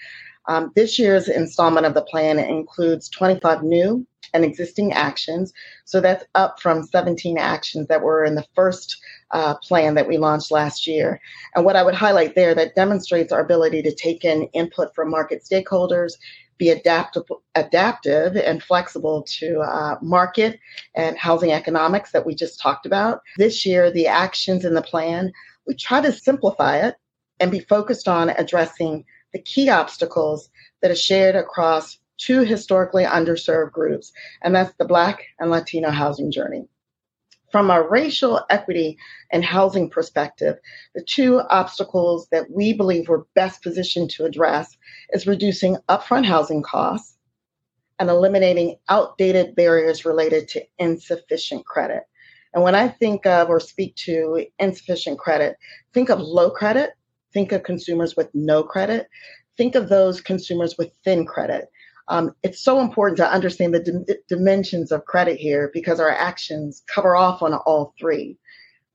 Um, 0.47 0.71
this 0.75 0.97
year's 0.97 1.27
installment 1.27 1.85
of 1.85 1.93
the 1.93 2.01
plan 2.01 2.39
includes 2.39 3.09
25 3.09 3.63
new 3.63 4.05
and 4.33 4.45
existing 4.45 4.93
actions. 4.93 5.53
So 5.85 6.01
that's 6.01 6.25
up 6.35 6.59
from 6.59 6.83
17 6.83 7.37
actions 7.37 7.87
that 7.87 8.01
were 8.01 8.23
in 8.23 8.35
the 8.35 8.45
first 8.55 8.97
uh, 9.31 9.55
plan 9.55 9.95
that 9.95 10.07
we 10.07 10.17
launched 10.17 10.51
last 10.51 10.87
year. 10.87 11.19
And 11.55 11.65
what 11.65 11.75
I 11.75 11.83
would 11.83 11.95
highlight 11.95 12.35
there 12.35 12.55
that 12.55 12.75
demonstrates 12.75 13.31
our 13.31 13.41
ability 13.41 13.81
to 13.83 13.95
take 13.95 14.23
in 14.23 14.43
input 14.53 14.93
from 14.95 15.09
market 15.09 15.43
stakeholders, 15.43 16.13
be 16.57 16.69
adaptable, 16.69 17.41
adaptive 17.55 18.35
and 18.35 18.61
flexible 18.61 19.23
to 19.39 19.61
uh, 19.61 19.95
market 20.01 20.59
and 20.95 21.17
housing 21.17 21.51
economics 21.51 22.11
that 22.11 22.25
we 22.25 22.35
just 22.35 22.59
talked 22.59 22.85
about. 22.85 23.21
This 23.37 23.65
year, 23.65 23.89
the 23.89 24.07
actions 24.07 24.65
in 24.65 24.73
the 24.73 24.81
plan, 24.81 25.31
we 25.65 25.75
try 25.75 26.01
to 26.01 26.11
simplify 26.11 26.77
it 26.77 26.95
and 27.39 27.49
be 27.49 27.61
focused 27.61 28.07
on 28.07 28.29
addressing 28.31 29.05
the 29.33 29.41
key 29.41 29.69
obstacles 29.69 30.49
that 30.81 30.91
are 30.91 30.95
shared 30.95 31.35
across 31.35 31.99
two 32.17 32.41
historically 32.41 33.05
underserved 33.05 33.71
groups, 33.71 34.11
and 34.41 34.53
that's 34.53 34.73
the 34.77 34.85
Black 34.85 35.23
and 35.39 35.49
Latino 35.49 35.89
housing 35.89 36.31
journey. 36.31 36.67
From 37.51 37.71
a 37.71 37.81
racial 37.81 38.45
equity 38.49 38.97
and 39.31 39.43
housing 39.43 39.89
perspective, 39.89 40.57
the 40.93 41.03
two 41.03 41.41
obstacles 41.49 42.27
that 42.31 42.51
we 42.51 42.73
believe 42.73 43.09
we're 43.09 43.23
best 43.33 43.63
positioned 43.63 44.11
to 44.11 44.25
address 44.25 44.77
is 45.13 45.25
reducing 45.25 45.77
upfront 45.87 46.25
housing 46.25 46.61
costs 46.61 47.17
and 47.97 48.09
eliminating 48.09 48.75
outdated 48.87 49.55
barriers 49.55 50.05
related 50.05 50.47
to 50.49 50.63
insufficient 50.77 51.65
credit. 51.65 52.03
And 52.53 52.63
when 52.63 52.75
I 52.75 52.87
think 52.87 53.25
of 53.25 53.49
or 53.49 53.59
speak 53.59 53.95
to 53.97 54.45
insufficient 54.59 55.19
credit, 55.19 55.57
think 55.93 56.09
of 56.09 56.19
low 56.19 56.49
credit, 56.51 56.91
think 57.33 57.51
of 57.51 57.63
consumers 57.63 58.15
with 58.15 58.29
no 58.33 58.63
credit, 58.63 59.07
think 59.57 59.75
of 59.75 59.89
those 59.89 60.21
consumers 60.21 60.77
with 60.77 60.91
thin 61.03 61.25
credit. 61.25 61.69
Um, 62.07 62.33
it's 62.41 62.63
so 62.63 62.79
important 62.79 63.17
to 63.17 63.31
understand 63.31 63.73
the 63.73 63.79
d- 63.81 64.15
dimensions 64.27 64.91
of 64.91 65.05
credit 65.05 65.37
here 65.37 65.69
because 65.73 65.99
our 65.99 66.09
actions 66.09 66.83
cover 66.87 67.15
off 67.15 67.43
on 67.43 67.53
all 67.53 67.93
three. 67.99 68.37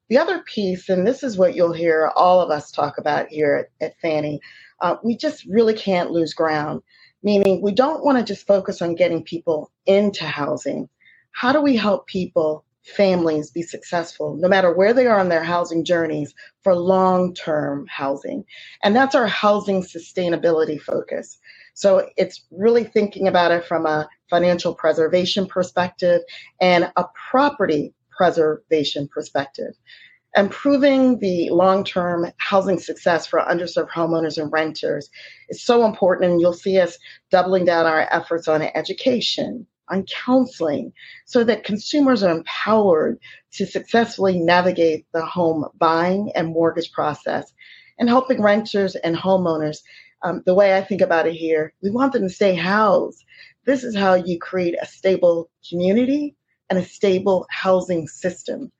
The 0.09 0.19
other 0.19 0.41
piece, 0.41 0.89
and 0.89 1.07
this 1.07 1.23
is 1.23 1.39
what 1.39 1.55
you'll 1.55 1.73
hear 1.73 2.11
all 2.17 2.41
of 2.41 2.51
us 2.51 2.71
talk 2.71 2.99
about 2.99 3.29
here 3.29 3.69
at, 3.81 3.87
at 3.87 4.01
Fannie, 4.01 4.41
uh, 4.81 4.97
we 5.05 5.17
just 5.17 5.45
really 5.47 5.75
can't 5.75 6.11
lose 6.11 6.35
ground, 6.35 6.83
meaning 7.23 7.63
we 7.63 7.73
don't 7.73 8.05
want 8.05 8.19
to 8.19 8.25
just 8.25 8.47
focus 8.47 8.83
on 8.83 8.97
getting 8.97 9.23
people 9.23 9.71
into 9.87 10.25
housing. 10.25 10.89
How 11.33 11.53
do 11.53 11.61
we 11.61 11.77
help 11.77 12.07
people 12.07 12.65
families 12.85 13.51
be 13.51 13.63
successful, 13.63 14.37
no 14.39 14.49
matter 14.49 14.73
where 14.73 14.93
they 14.93 15.07
are 15.07 15.19
on 15.19 15.29
their 15.29 15.43
housing 15.43 15.85
journeys, 15.85 16.35
for 16.63 16.75
long 16.75 17.35
term 17.35 17.87
housing. 17.89 18.45
And 18.83 18.95
that's 18.95 19.15
our 19.15 19.27
housing 19.27 19.83
sustainability 19.83 20.81
focus. 20.81 21.39
So 21.75 22.09
it's 22.17 22.45
really 22.51 22.85
thinking 22.85 23.27
about 23.27 23.51
it 23.51 23.65
from 23.65 23.87
a 23.87 24.09
financial 24.31 24.75
preservation 24.75 25.47
perspective 25.47 26.21
and 26.61 26.91
a 26.97 27.05
property 27.31 27.95
preservation 28.17 29.09
perspective. 29.09 29.75
Improving 30.37 31.19
the 31.21 31.49
long 31.51 31.85
term 31.85 32.27
housing 32.39 32.79
success 32.79 33.27
for 33.27 33.41
underserved 33.41 33.91
homeowners 33.91 34.41
and 34.41 34.51
renters 34.53 35.09
is 35.49 35.63
so 35.63 35.85
important, 35.85 36.31
and 36.33 36.41
you'll 36.41 36.53
see 36.53 36.79
us 36.81 36.99
doubling 37.31 37.65
down 37.65 37.87
our 37.87 38.09
efforts 38.11 38.49
on 38.49 38.63
education, 38.63 39.67
on 39.89 40.05
counseling 40.05 40.93
so 41.27 41.45
that 41.45 41.65
consumers 41.65 42.23
are 42.23 42.35
empowered 42.35 43.19
to 43.53 43.67
successfully 43.67 44.39
navigate 44.39 45.07
the 45.13 45.25
home 45.25 45.67
buying 45.79 46.33
and 46.35 46.49
mortgage 46.49 46.93
process 46.93 47.53
and 47.99 48.09
helping 48.09 48.43
renters 48.43 48.97
and 48.97 49.17
homeowners. 49.17 49.79
Um, 50.23 50.43
the 50.47 50.55
way 50.55 50.77
I 50.77 50.83
think 50.83 51.01
about 51.01 51.27
it 51.27 51.35
here, 51.35 51.75
we 51.83 51.91
want 51.91 52.13
them 52.13 52.23
to 52.23 52.31
stay 52.31 52.55
housed. 52.55 53.25
This 53.67 53.85
is 53.85 53.97
how 53.97 54.15
you 54.15 54.39
create 54.39 54.77
a 54.81 54.87
stable 54.87 55.51
community 55.69 56.35
and 56.71 56.79
a 56.79 56.85
stable 56.85 57.47
housing 57.51 58.09
system. 58.09 58.73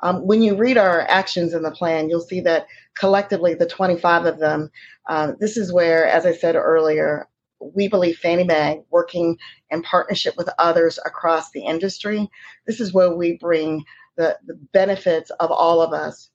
Um, 0.00 0.26
when 0.26 0.42
you 0.42 0.56
read 0.56 0.78
our 0.78 1.00
actions 1.02 1.54
in 1.54 1.62
the 1.62 1.70
plan, 1.70 2.08
you'll 2.08 2.20
see 2.20 2.40
that 2.42 2.66
collectively, 2.96 3.54
the 3.54 3.66
25 3.66 4.26
of 4.26 4.38
them, 4.38 4.70
uh, 5.08 5.32
this 5.40 5.56
is 5.56 5.72
where, 5.72 6.06
as 6.06 6.24
I 6.26 6.32
said 6.32 6.56
earlier, 6.56 7.28
we 7.60 7.88
believe 7.88 8.18
Fannie 8.18 8.44
Mae, 8.44 8.82
working 8.90 9.38
in 9.70 9.82
partnership 9.82 10.36
with 10.36 10.48
others 10.58 10.98
across 11.04 11.50
the 11.50 11.64
industry, 11.64 12.28
this 12.66 12.80
is 12.80 12.92
where 12.92 13.14
we 13.14 13.36
bring 13.36 13.84
the, 14.16 14.38
the 14.46 14.54
benefits 14.72 15.30
of 15.30 15.50
all 15.50 15.80
of 15.80 15.92
us 15.92 16.30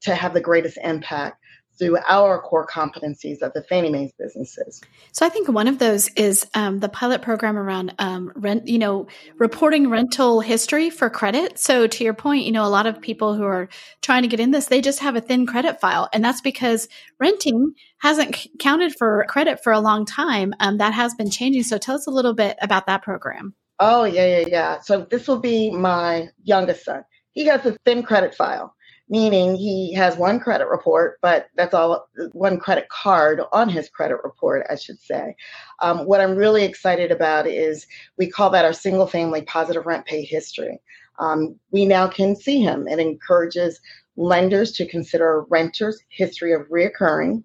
to 0.00 0.14
have 0.14 0.34
the 0.34 0.40
greatest 0.40 0.78
impact 0.82 1.42
through 1.78 1.98
our 2.06 2.40
core 2.40 2.66
competencies 2.66 3.40
of 3.40 3.52
the 3.52 3.62
Fannie 3.62 3.90
Mae's 3.90 4.12
businesses. 4.18 4.80
So 5.12 5.24
I 5.24 5.28
think 5.28 5.48
one 5.48 5.68
of 5.68 5.78
those 5.78 6.08
is 6.14 6.46
um, 6.54 6.80
the 6.80 6.88
pilot 6.88 7.22
program 7.22 7.56
around 7.56 7.94
um, 7.98 8.32
rent, 8.34 8.68
you 8.68 8.78
know, 8.78 9.06
reporting 9.38 9.88
rental 9.88 10.40
history 10.40 10.90
for 10.90 11.08
credit. 11.08 11.58
So 11.58 11.86
to 11.86 12.04
your 12.04 12.14
point, 12.14 12.44
you 12.44 12.52
know, 12.52 12.64
a 12.64 12.68
lot 12.68 12.86
of 12.86 13.00
people 13.00 13.34
who 13.34 13.44
are 13.44 13.68
trying 14.02 14.22
to 14.22 14.28
get 14.28 14.40
in 14.40 14.50
this, 14.50 14.66
they 14.66 14.80
just 14.80 15.00
have 15.00 15.16
a 15.16 15.20
thin 15.20 15.46
credit 15.46 15.80
file. 15.80 16.08
And 16.12 16.24
that's 16.24 16.40
because 16.40 16.88
renting 17.20 17.74
hasn't 17.98 18.46
counted 18.58 18.94
for 18.96 19.24
credit 19.28 19.62
for 19.62 19.72
a 19.72 19.80
long 19.80 20.04
time. 20.04 20.54
Um, 20.60 20.78
that 20.78 20.94
has 20.94 21.14
been 21.14 21.30
changing. 21.30 21.62
So 21.62 21.78
tell 21.78 21.94
us 21.96 22.06
a 22.06 22.10
little 22.10 22.34
bit 22.34 22.56
about 22.60 22.86
that 22.86 23.02
program. 23.02 23.54
Oh, 23.80 24.04
yeah, 24.04 24.40
yeah, 24.40 24.46
yeah. 24.48 24.80
So 24.80 25.06
this 25.08 25.28
will 25.28 25.38
be 25.38 25.70
my 25.70 26.28
youngest 26.42 26.84
son. 26.84 27.04
He 27.32 27.46
has 27.46 27.64
a 27.64 27.76
thin 27.84 28.02
credit 28.02 28.34
file 28.34 28.74
meaning 29.08 29.56
he 29.56 29.92
has 29.94 30.16
one 30.16 30.38
credit 30.40 30.68
report, 30.68 31.18
but 31.22 31.48
that's 31.56 31.74
all 31.74 32.08
one 32.32 32.58
credit 32.58 32.88
card 32.88 33.40
on 33.52 33.68
his 33.68 33.88
credit 33.88 34.18
report, 34.22 34.66
I 34.70 34.76
should 34.76 35.00
say. 35.00 35.34
Um, 35.80 36.00
what 36.06 36.20
I'm 36.20 36.36
really 36.36 36.64
excited 36.64 37.10
about 37.10 37.46
is 37.46 37.86
we 38.16 38.28
call 38.30 38.50
that 38.50 38.64
our 38.64 38.72
single 38.72 39.06
family 39.06 39.42
positive 39.42 39.86
rent 39.86 40.06
pay 40.06 40.22
history. 40.22 40.80
Um, 41.18 41.58
we 41.70 41.86
now 41.86 42.06
can 42.06 42.36
see 42.36 42.60
him. 42.60 42.86
It 42.86 42.98
encourages 42.98 43.80
lenders 44.16 44.72
to 44.72 44.86
consider 44.86 45.44
renter's 45.48 46.00
history 46.08 46.52
of 46.52 46.62
reoccurring 46.68 47.42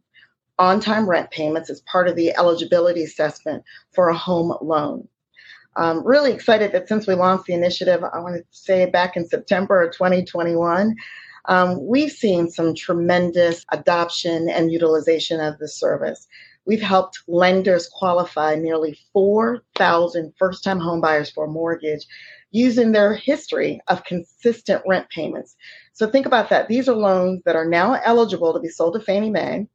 on 0.60 0.80
time 0.80 1.10
rent 1.10 1.32
payments 1.32 1.70
as 1.70 1.82
part 1.82 2.08
of 2.08 2.16
the 2.16 2.36
eligibility 2.38 3.04
assessment 3.04 3.64
for 3.92 4.10
a 4.10 4.18
home 4.18 4.56
loan. 4.62 5.08
I'm 5.76 6.06
really 6.06 6.32
excited 6.32 6.72
that 6.74 6.88
since 6.88 7.08
we 7.08 7.16
launched 7.16 7.46
the 7.46 7.54
initiative, 7.54 8.04
I 8.04 8.20
want 8.20 8.36
to 8.36 8.44
say 8.52 8.86
back 8.86 9.18
in 9.18 9.28
September 9.28 9.82
of 9.82 9.94
2021, 9.94 10.96
um, 11.46 11.86
we've 11.86 12.12
seen 12.12 12.50
some 12.50 12.74
tremendous 12.74 13.66
adoption 13.72 14.50
and 14.50 14.72
utilization 14.72 15.40
of 15.40 15.58
the 15.60 15.68
service. 15.68 16.28
We've 16.66 16.82
helped 16.82 17.20
lenders 17.28 17.90
qualify 17.90 18.56
nearly 18.56 18.98
4,000 19.12 20.34
first 20.38 20.64
time 20.64 20.80
homebuyers 20.80 21.34
for 21.34 21.46
a 21.46 21.52
mortgage 21.52 22.06
using 22.52 22.92
their 22.92 23.16
history 23.16 23.82
of 23.88 24.06
consistent 24.06 24.82
rent 24.88 25.10
payments. 25.10 25.56
So 25.92 26.08
think 26.08 26.26
about 26.26 26.50
that. 26.50 26.68
These 26.70 26.88
are 26.88 26.96
loans 26.96 27.42
that 27.46 27.56
are 27.56 27.68
now 27.68 28.00
eligible 28.06 28.54
to 28.54 28.60
be 28.60 28.70
sold 28.70 28.94
to 28.94 29.02
Fannie 29.02 29.30
Mae. 29.30 29.68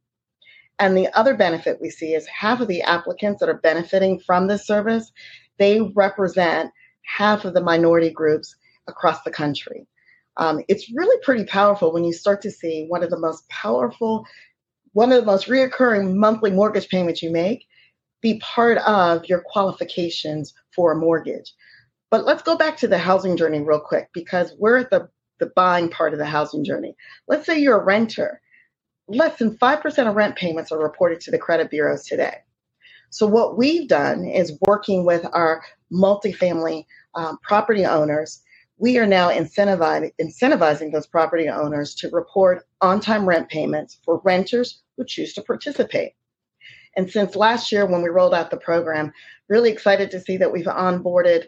And 0.78 0.96
the 0.96 1.08
other 1.18 1.34
benefit 1.34 1.80
we 1.80 1.90
see 1.90 2.14
is 2.14 2.26
half 2.26 2.60
of 2.60 2.68
the 2.68 2.82
applicants 2.82 3.40
that 3.40 3.48
are 3.48 3.58
benefiting 3.58 4.20
from 4.20 4.46
this 4.46 4.66
service, 4.66 5.12
they 5.58 5.80
represent 5.94 6.70
half 7.02 7.44
of 7.44 7.52
the 7.52 7.60
minority 7.60 8.10
groups 8.10 8.54
across 8.86 9.22
the 9.22 9.30
country. 9.30 9.86
Um, 10.38 10.62
it's 10.68 10.90
really 10.94 11.20
pretty 11.22 11.44
powerful 11.44 11.92
when 11.92 12.04
you 12.04 12.12
start 12.12 12.42
to 12.42 12.50
see 12.50 12.86
one 12.88 13.02
of 13.02 13.10
the 13.10 13.18
most 13.18 13.48
powerful, 13.48 14.24
one 14.92 15.12
of 15.12 15.20
the 15.20 15.26
most 15.26 15.48
reoccurring 15.48 16.14
monthly 16.14 16.50
mortgage 16.50 16.88
payments 16.88 17.22
you 17.22 17.30
make 17.30 17.66
be 18.20 18.40
part 18.40 18.78
of 18.78 19.26
your 19.26 19.40
qualifications 19.40 20.54
for 20.74 20.92
a 20.92 20.96
mortgage. 20.96 21.52
But 22.10 22.24
let's 22.24 22.42
go 22.42 22.56
back 22.56 22.76
to 22.78 22.88
the 22.88 22.98
housing 22.98 23.36
journey 23.36 23.60
real 23.60 23.80
quick 23.80 24.08
because 24.12 24.54
we're 24.58 24.78
at 24.78 24.90
the, 24.90 25.08
the 25.38 25.52
buying 25.54 25.90
part 25.90 26.12
of 26.12 26.18
the 26.18 26.24
housing 26.24 26.64
journey. 26.64 26.94
Let's 27.26 27.46
say 27.46 27.58
you're 27.58 27.80
a 27.80 27.84
renter. 27.84 28.40
Less 29.08 29.38
than 29.38 29.56
5% 29.56 30.08
of 30.08 30.16
rent 30.16 30.36
payments 30.36 30.72
are 30.72 30.82
reported 30.82 31.20
to 31.22 31.30
the 31.30 31.38
credit 31.38 31.70
bureaus 31.70 32.06
today. 32.06 32.38
So, 33.10 33.26
what 33.26 33.56
we've 33.56 33.88
done 33.88 34.26
is 34.26 34.58
working 34.66 35.06
with 35.06 35.24
our 35.32 35.62
multifamily 35.90 36.84
um, 37.14 37.38
property 37.42 37.86
owners 37.86 38.42
we 38.78 38.98
are 38.98 39.06
now 39.06 39.30
incentivizing, 39.30 40.92
those 40.92 41.06
property 41.06 41.48
owners 41.48 41.94
to 41.96 42.08
report 42.10 42.66
on 42.80 43.00
time 43.00 43.28
rent 43.28 43.48
payments 43.48 43.98
for 44.04 44.20
renters 44.24 44.82
who 44.96 45.04
choose 45.04 45.34
to 45.34 45.42
participate. 45.42 46.12
And 46.96 47.10
since 47.10 47.36
last 47.36 47.70
year, 47.70 47.86
when 47.86 48.02
we 48.02 48.08
rolled 48.08 48.34
out 48.34 48.50
the 48.50 48.56
program, 48.56 49.12
really 49.48 49.70
excited 49.70 50.10
to 50.12 50.20
see 50.20 50.36
that 50.36 50.52
we've 50.52 50.66
onboarded 50.66 51.46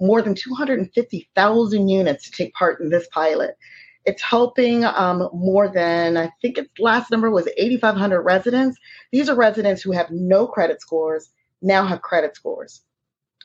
more 0.00 0.22
than 0.22 0.34
250,000 0.34 1.88
units 1.88 2.24
to 2.24 2.36
take 2.36 2.52
part 2.54 2.80
in 2.80 2.90
this 2.90 3.06
pilot. 3.12 3.56
It's 4.04 4.22
helping 4.22 4.84
um, 4.84 5.28
more 5.32 5.68
than, 5.68 6.16
I 6.16 6.30
think 6.40 6.58
its 6.58 6.70
last 6.80 7.10
number 7.12 7.30
was 7.30 7.48
8,500 7.56 8.22
residents. 8.22 8.76
These 9.12 9.28
are 9.28 9.36
residents 9.36 9.80
who 9.80 9.92
have 9.92 10.10
no 10.10 10.48
credit 10.48 10.80
scores, 10.80 11.30
now 11.62 11.86
have 11.86 12.02
credit 12.02 12.34
scores. 12.34 12.82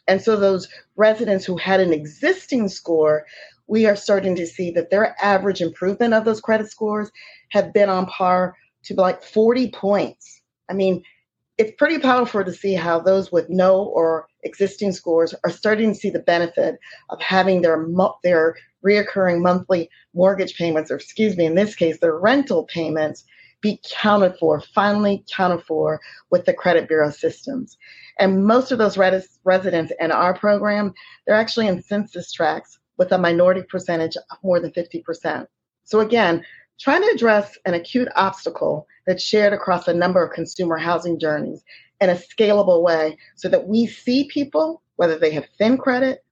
And 0.08 0.22
so 0.22 0.36
those 0.36 0.68
residents 0.96 1.46
who 1.46 1.58
had 1.58 1.80
an 1.80 1.94
existing 1.94 2.70
score, 2.70 3.26
we 3.68 3.86
are 3.86 3.96
starting 3.96 4.36
to 4.36 4.48
see 4.48 4.72
that 4.72 4.90
their 4.90 5.16
average 5.22 5.62
improvement 5.62 6.14
of 6.14 6.26
those 6.26 6.42
credit 6.42 6.72
scores 6.72 7.12
have 7.50 7.74
been 7.74 7.90
on 7.90 8.06
par 8.06 8.56
to 8.84 8.94
like 8.96 9.22
40 9.22 9.72
points. 9.72 10.42
I 10.70 10.74
mean, 10.74 11.04
it's 11.58 11.76
pretty 11.78 12.00
powerful 12.00 12.44
to 12.44 12.54
see 12.54 12.74
how 12.74 13.00
those 13.00 13.32
with 13.32 13.50
no 13.50 13.84
or 13.84 14.28
existing 14.44 14.92
scores 14.92 15.34
are 15.44 15.50
starting 15.50 15.94
to 15.94 16.00
see 16.00 16.10
the 16.10 16.20
benefit 16.20 16.78
of 17.10 17.20
having 17.20 17.62
their 17.62 17.86
their 18.24 18.56
reoccurring 18.86 19.42
monthly 19.42 19.90
mortgage 20.14 20.56
payments, 20.56 20.92
or 20.92 20.96
excuse 20.96 21.36
me, 21.36 21.46
in 21.46 21.56
this 21.56 21.76
case, 21.76 22.00
their 22.00 22.18
rental 22.18 22.66
payments 22.66 23.26
be 23.62 23.80
counted 23.90 24.36
for, 24.40 24.62
finally 24.62 25.24
counted 25.34 25.64
for 25.64 26.00
with 26.30 26.46
the 26.46 26.54
credit 26.54 26.88
bureau 26.88 27.10
systems. 27.10 27.78
And 28.20 28.46
most 28.46 28.72
of 28.72 28.78
those 28.78 28.98
res- 28.98 29.40
residents 29.44 29.92
in 30.00 30.12
our 30.12 30.38
program, 30.38 30.94
they're 31.26 31.36
actually 31.36 31.68
in 31.68 31.82
census 31.82 32.32
tracts 32.32 32.80
with 32.98 33.12
a 33.12 33.18
minority 33.18 33.64
percentage 33.70 34.16
of 34.18 34.38
more 34.44 34.60
than 34.60 34.72
50%. 34.72 35.48
So 35.84 36.00
again, 36.00 36.44
trying 36.80 37.02
to 37.02 37.12
address 37.14 37.58
an 37.66 37.74
acute 37.74 38.10
obstacle 38.16 38.88
that's 39.06 39.24
shared 39.24 39.54
across 39.54 39.88
a 39.88 39.94
number 39.94 40.24
of 40.24 40.34
consumer 40.34 40.78
housing 40.78 41.20
journeys 41.20 41.64
in 42.02 42.10
a 42.10 42.16
scalable 42.16 42.84
way 42.84 43.18
so 43.36 43.50
that 43.50 43.68
we 43.68 43.88
see 43.88 44.28
people, 44.28 44.82
whether 44.98 45.18
they 45.18 45.32
have 45.32 45.46
thin 45.58 45.78
credit, 45.78 46.24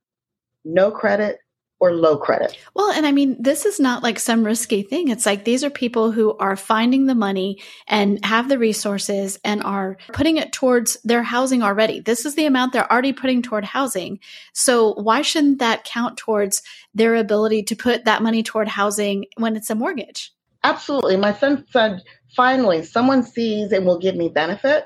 no 0.63 0.91
credit, 0.91 1.39
or 1.79 1.94
low 1.94 2.17
credit. 2.17 2.58
Well, 2.74 2.91
and 2.91 3.05
I 3.05 3.12
mean, 3.12 3.41
this 3.41 3.65
is 3.65 3.79
not 3.79 4.01
like 4.01 4.20
some 4.20 4.46
risky 4.46 4.82
thing. 4.82 5.10
It's 5.10 5.25
like 5.25 5.44
these 5.44 5.63
are 5.63 5.70
people 5.70 6.12
who 6.12 6.36
are 6.38 6.55
finding 6.55 7.05
the 7.05 7.15
money 7.15 7.62
and 7.88 8.24
have 8.24 8.48
the 8.48 8.58
resources 8.58 9.38
and 9.44 9.62
are 9.63 9.98
putting 10.13 10.38
it 10.38 10.53
towards 10.53 10.98
their 11.03 11.24
housing 11.24 11.63
already. 11.63 12.00
This 12.00 12.25
is 12.25 12.36
the 12.36 12.46
amount 12.46 12.74
they're 12.74 12.91
already 12.91 13.13
putting 13.13 13.41
toward 13.41 13.65
housing. 13.65 14.20
So 14.53 14.94
why 14.94 15.22
shouldn't 15.22 15.60
that 15.60 15.84
count 15.84 16.17
towards 16.17 16.62
their 16.94 17.15
ability 17.15 17.63
to 17.63 17.75
put 17.75 18.05
that 18.05 18.24
money 18.24 18.41
toward 18.41 18.70
housing 18.70 19.25
when 19.38 19.55
it's 19.55 19.70
a 19.70 19.75
mortgage? 19.75 20.32
Absolutely. 20.63 21.17
My 21.17 21.34
son 21.34 21.65
said, 21.70 22.01
finally, 22.36 22.84
someone 22.84 23.22
sees 23.22 23.72
and 23.72 23.86
will 23.86 24.00
give 24.00 24.15
me 24.15 24.29
benefit 24.29 24.86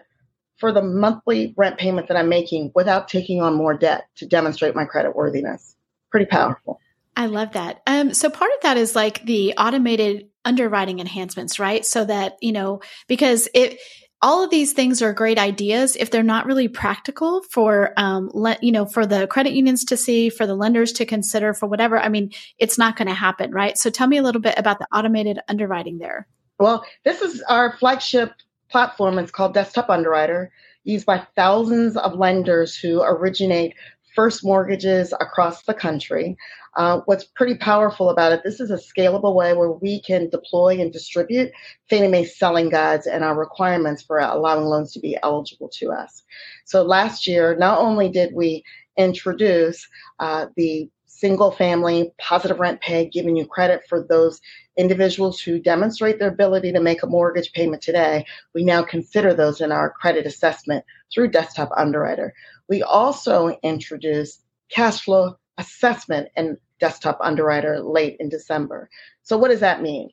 for 0.58 0.74
the 0.74 0.81
monthly 0.81 1.53
rent 1.55 1.77
payment 1.77 2.08
that 2.10 2.17
I'm 2.17 2.27
making 2.27 2.72
without 2.75 3.08
taking 3.08 3.41
on 3.41 3.53
more 3.53 3.77
debt 3.77 4.08
to 4.17 4.25
demonstrate 4.25 4.75
my 4.75 4.84
credit 4.84 5.15
worthiness 5.15 5.75
pretty 6.09 6.25
powerful. 6.25 6.79
I 7.15 7.25
love 7.25 7.53
that. 7.53 7.81
Um, 7.85 8.13
so 8.13 8.29
part 8.29 8.51
of 8.55 8.61
that 8.61 8.77
is 8.77 8.95
like 8.95 9.23
the 9.25 9.53
automated 9.57 10.29
underwriting 10.45 10.99
enhancements, 10.99 11.59
right? 11.59 11.85
So 11.85 12.05
that, 12.05 12.37
you 12.41 12.53
know, 12.53 12.81
because 13.07 13.49
it, 13.53 13.79
all 14.21 14.43
of 14.43 14.49
these 14.49 14.73
things 14.73 15.01
are 15.01 15.13
great 15.13 15.37
ideas 15.37 15.95
if 15.95 16.11
they're 16.11 16.23
not 16.23 16.45
really 16.45 16.67
practical 16.67 17.41
for 17.43 17.93
um, 17.97 18.29
le- 18.33 18.57
you 18.61 18.71
know 18.71 18.85
for 18.85 19.05
the 19.05 19.27
credit 19.27 19.53
unions 19.53 19.85
to 19.85 19.97
see 19.97 20.29
for 20.29 20.45
the 20.45 20.55
lenders 20.55 20.91
to 20.93 21.05
consider 21.05 21.53
for 21.53 21.67
whatever 21.67 21.97
i 21.97 22.09
mean 22.09 22.31
it's 22.57 22.77
not 22.77 22.95
going 22.97 23.07
to 23.07 23.13
happen 23.13 23.51
right 23.51 23.77
so 23.77 23.89
tell 23.89 24.07
me 24.07 24.17
a 24.17 24.23
little 24.23 24.41
bit 24.41 24.55
about 24.57 24.79
the 24.79 24.87
automated 24.93 25.39
underwriting 25.47 25.99
there 25.99 26.27
well 26.59 26.85
this 27.05 27.21
is 27.21 27.41
our 27.43 27.77
flagship 27.77 28.33
platform 28.69 29.17
it's 29.17 29.31
called 29.31 29.53
desktop 29.53 29.89
underwriter 29.89 30.51
used 30.83 31.05
by 31.05 31.25
thousands 31.35 31.95
of 31.97 32.15
lenders 32.15 32.75
who 32.75 33.01
originate 33.01 33.75
first 34.19 34.43
mortgages 34.43 35.13
across 35.21 35.63
the 35.63 35.73
country. 35.73 36.35
Uh, 36.75 36.99
what's 37.05 37.23
pretty 37.23 37.55
powerful 37.55 38.09
about 38.09 38.33
it, 38.33 38.41
this 38.43 38.59
is 38.59 38.69
a 38.69 38.75
scalable 38.75 39.33
way 39.33 39.53
where 39.53 39.71
we 39.71 40.01
can 40.01 40.27
deploy 40.29 40.77
and 40.77 40.91
distribute 40.91 41.49
Fannie 41.89 42.09
Mae 42.09 42.25
selling 42.25 42.67
guides 42.67 43.07
and 43.07 43.23
our 43.23 43.33
requirements 43.39 44.03
for 44.03 44.19
allowing 44.19 44.65
loans 44.65 44.91
to 44.91 44.99
be 44.99 45.17
eligible 45.23 45.69
to 45.69 45.91
us. 45.91 46.23
So 46.65 46.83
last 46.83 47.27
year, 47.27 47.55
not 47.55 47.79
only 47.79 48.09
did 48.09 48.33
we 48.33 48.61
introduce 48.97 49.88
uh, 50.19 50.47
the 50.57 50.89
single 51.19 51.51
family 51.51 52.13
positive 52.17 52.59
rent 52.59 52.79
pay, 52.79 53.05
giving 53.05 53.35
you 53.35 53.45
credit 53.45 53.81
for 53.89 54.01
those 54.01 54.39
individuals 54.77 55.41
who 55.41 55.59
demonstrate 55.59 56.17
their 56.17 56.29
ability 56.29 56.71
to 56.71 56.79
make 56.79 57.03
a 57.03 57.07
mortgage 57.07 57.51
payment 57.51 57.81
today, 57.81 58.25
we 58.55 58.63
now 58.63 58.81
consider 58.81 59.33
those 59.33 59.59
in 59.59 59.71
our 59.71 59.89
credit 59.89 60.25
assessment 60.25 60.85
through 61.13 61.29
Desktop 61.29 61.69
Underwriter. 61.75 62.33
We 62.69 62.81
also 62.83 63.57
introduced 63.63 64.43
cash 64.69 65.01
flow 65.01 65.35
assessment 65.57 66.29
and 66.38 66.57
desktop 66.79 67.19
underwriter 67.21 67.81
late 67.81 68.15
in 68.19 68.29
December. 68.29 68.89
So, 69.23 69.38
what 69.38 69.49
does 69.49 69.59
that 69.59 69.81
mean? 69.81 70.09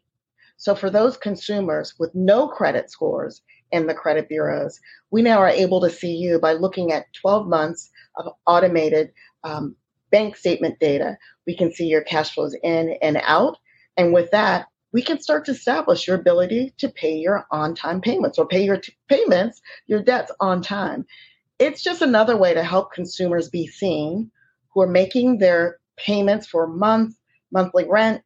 So, 0.57 0.75
for 0.75 0.91
those 0.91 1.17
consumers 1.17 1.95
with 1.99 2.13
no 2.15 2.49
credit 2.49 2.91
scores 2.91 3.43
in 3.71 3.87
the 3.87 3.95
credit 3.95 4.29
bureaus, 4.29 4.81
we 5.11 5.23
now 5.23 5.39
are 5.39 5.49
able 5.49 5.81
to 5.83 5.91
see 5.91 6.17
you 6.17 6.41
by 6.41 6.55
looking 6.55 6.93
at 6.93 7.13
12 7.13 7.47
months 7.47 7.91
of 8.17 8.33
automated 8.47 9.13
um, 9.45 9.77
bank 10.11 10.37
statement 10.37 10.79
data. 10.79 11.17
We 11.47 11.57
can 11.57 11.73
see 11.73 11.87
your 11.87 12.03
cash 12.03 12.35
flows 12.35 12.57
in 12.63 12.97
and 13.03 13.21
out. 13.23 13.59
And 13.97 14.13
with 14.13 14.31
that, 14.31 14.67
we 14.93 15.03
can 15.03 15.21
start 15.21 15.45
to 15.47 15.53
establish 15.53 16.07
your 16.07 16.17
ability 16.17 16.75
to 16.79 16.89
pay 16.89 17.17
your 17.17 17.47
on 17.51 17.75
time 17.75 18.01
payments 18.01 18.39
or 18.39 18.47
pay 18.47 18.65
your 18.65 18.79
t- 18.79 18.97
payments, 19.09 19.61
your 19.87 20.03
debts 20.03 20.33
on 20.41 20.63
time 20.63 21.07
it's 21.59 21.83
just 21.83 22.03
another 22.03 22.37
way 22.37 22.55
to 22.55 22.63
help 22.63 22.93
consumers 22.93 23.49
be 23.49 23.67
seen 23.67 24.31
who 24.73 24.83
are 24.83 24.87
making 24.87 25.39
their 25.39 25.79
payments 25.97 26.47
for 26.47 26.67
month, 26.67 27.17
monthly 27.51 27.85
rent, 27.89 28.23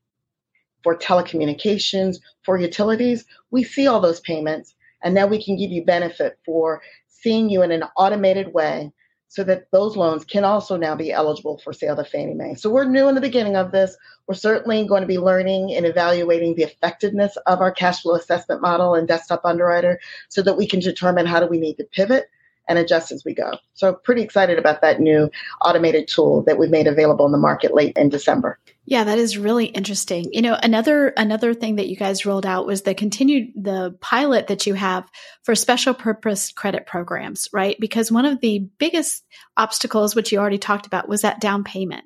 for 0.83 0.97
telecommunications, 0.97 2.17
for 2.43 2.59
utilities. 2.59 3.25
We 3.51 3.63
see 3.63 3.87
all 3.87 4.01
those 4.01 4.21
payments, 4.21 4.75
and 5.03 5.15
now 5.15 5.27
we 5.27 5.43
can 5.43 5.57
give 5.57 5.71
you 5.71 5.85
benefit 5.85 6.39
for 6.45 6.83
seeing 7.09 7.51
you 7.51 7.63
in 7.63 7.71
an 7.71 7.85
automated 7.97 8.53
way 8.53 8.91
so 9.31 9.45
that 9.45 9.71
those 9.71 9.97
loans 9.97 10.25
can 10.25 10.45
also 10.45 10.77
now 10.77 10.97
be 10.97 11.13
eligible 11.13 11.57
for 11.59 11.73
sale 11.73 11.95
to 11.95 12.03
Fannie 12.03 12.35
Mae. 12.35 12.55
So 12.55 12.69
we're 12.69 12.85
new 12.85 13.09
in 13.09 13.15
the 13.15 13.21
beginning 13.21 13.55
of 13.55 13.71
this. 13.71 13.97
We're 14.27 14.35
certainly 14.35 14.85
going 14.85 15.03
to 15.03 15.07
be 15.07 15.19
learning 15.19 15.73
and 15.73 15.87
evaluating 15.87 16.57
the 16.57 16.65
effectiveness 16.65 17.37
of 17.47 17.61
our 17.61 17.71
cash 17.71 18.03
flow 18.03 18.17
assessment 18.17 18.61
model 18.61 18.97
and 18.97 19.07
desktop 19.07 19.43
underwriter 19.45 20.01
so 20.29 20.43
that 20.43 20.57
we 20.57 20.67
can 20.67 20.81
determine 20.81 21.27
how 21.27 21.39
do 21.39 21.47
we 21.47 21.61
need 21.61 21.77
to 21.77 21.85
pivot 21.85 22.29
and 22.71 22.79
adjust 22.79 23.11
as 23.11 23.25
we 23.25 23.35
go. 23.35 23.51
So 23.75 23.93
pretty 23.93 24.23
excited 24.23 24.57
about 24.57 24.81
that 24.81 25.01
new 25.01 25.29
automated 25.61 26.07
tool 26.07 26.45
that 26.45 26.57
we 26.57 26.69
made 26.69 26.87
available 26.87 27.27
in 27.27 27.33
the 27.33 27.39
market 27.39 27.75
late 27.75 27.97
in 27.97 28.09
December. 28.09 28.61
Yeah, 28.87 29.03
that 29.05 29.19
is 29.19 29.37
really 29.37 29.67
interesting. 29.67 30.33
You 30.33 30.41
know, 30.41 30.57
another 30.63 31.09
another 31.09 31.53
thing 31.53 31.77
that 31.77 31.89
you 31.89 31.97
guys 31.97 32.25
rolled 32.25 32.47
out 32.47 32.67
was 32.67 32.83
the 32.83 32.95
continued 32.95 33.53
the 33.57 33.97
pilot 34.01 34.47
that 34.47 34.67
you 34.67 34.75
have 34.75 35.05
for 35.43 35.57
special 35.57 35.95
purpose 35.95 36.53
credit 36.53 36.87
programs, 36.87 37.49
right? 37.53 37.77
Because 37.81 38.13
one 38.13 38.25
of 38.25 38.41
the 38.41 38.61
biggest 38.79 39.25
obstacles 39.57 40.15
which 40.15 40.31
you 40.31 40.39
already 40.39 40.59
talked 40.59 40.87
about 40.87 41.09
was 41.09 41.23
that 41.23 41.41
down 41.41 41.65
payment. 41.65 42.05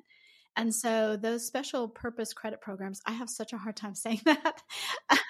And 0.57 0.73
so 0.73 1.17
those 1.17 1.45
special 1.45 1.87
purpose 1.89 2.33
credit 2.33 2.61
programs, 2.61 3.01
I 3.05 3.11
have 3.11 3.29
such 3.29 3.53
a 3.53 3.57
hard 3.57 3.75
time 3.75 3.93
saying 3.93 4.21
that. 4.25 4.61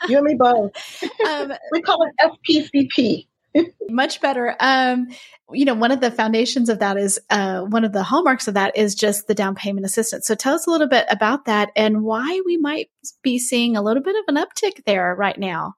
you 0.08 0.18
and 0.18 0.26
me 0.26 0.36
both. 0.40 0.72
Um, 1.28 1.52
we 1.72 1.82
call 1.82 1.98
it 2.04 2.32
SPCP. 2.48 3.28
Much 3.90 4.22
better. 4.22 4.56
Um, 4.60 5.08
you 5.52 5.66
know, 5.66 5.76
one 5.76 5.92
of 5.92 6.02
the 6.02 6.12
foundations 6.12 6.70
of 6.70 6.80
that 6.80 6.98
is 6.98 7.20
uh, 7.30 7.62
one 7.62 7.84
of 7.84 7.94
the 7.94 8.04
hallmarks 8.04 8.48
of 8.48 8.56
that 8.56 8.76
is 8.76 8.96
just 8.96 9.28
the 9.28 9.36
down 9.36 9.56
payment 9.56 9.86
assistance. 9.86 10.28
So 10.28 10.36
tell 10.36 10.56
us 10.56 10.68
a 10.68 10.72
little 10.72 10.88
bit 10.88 11.06
about 11.10 11.46
that 11.46 11.72
and 11.76 12.04
why 12.04 12.42
we 12.46 12.58
might 12.58 12.90
be 13.22 13.38
seeing 13.38 13.78
a 13.78 13.82
little 13.82 14.04
bit 14.04 14.16
of 14.16 14.24
an 14.28 14.44
uptick 14.44 14.84
there 14.86 15.16
right 15.16 15.38
now. 15.38 15.76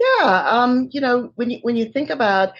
Yeah, 0.00 0.46
um, 0.48 0.88
you 0.90 1.00
know, 1.00 1.32
when 1.34 1.50
you 1.50 1.58
when 1.62 1.76
you 1.76 1.84
think 1.92 2.08
about 2.08 2.54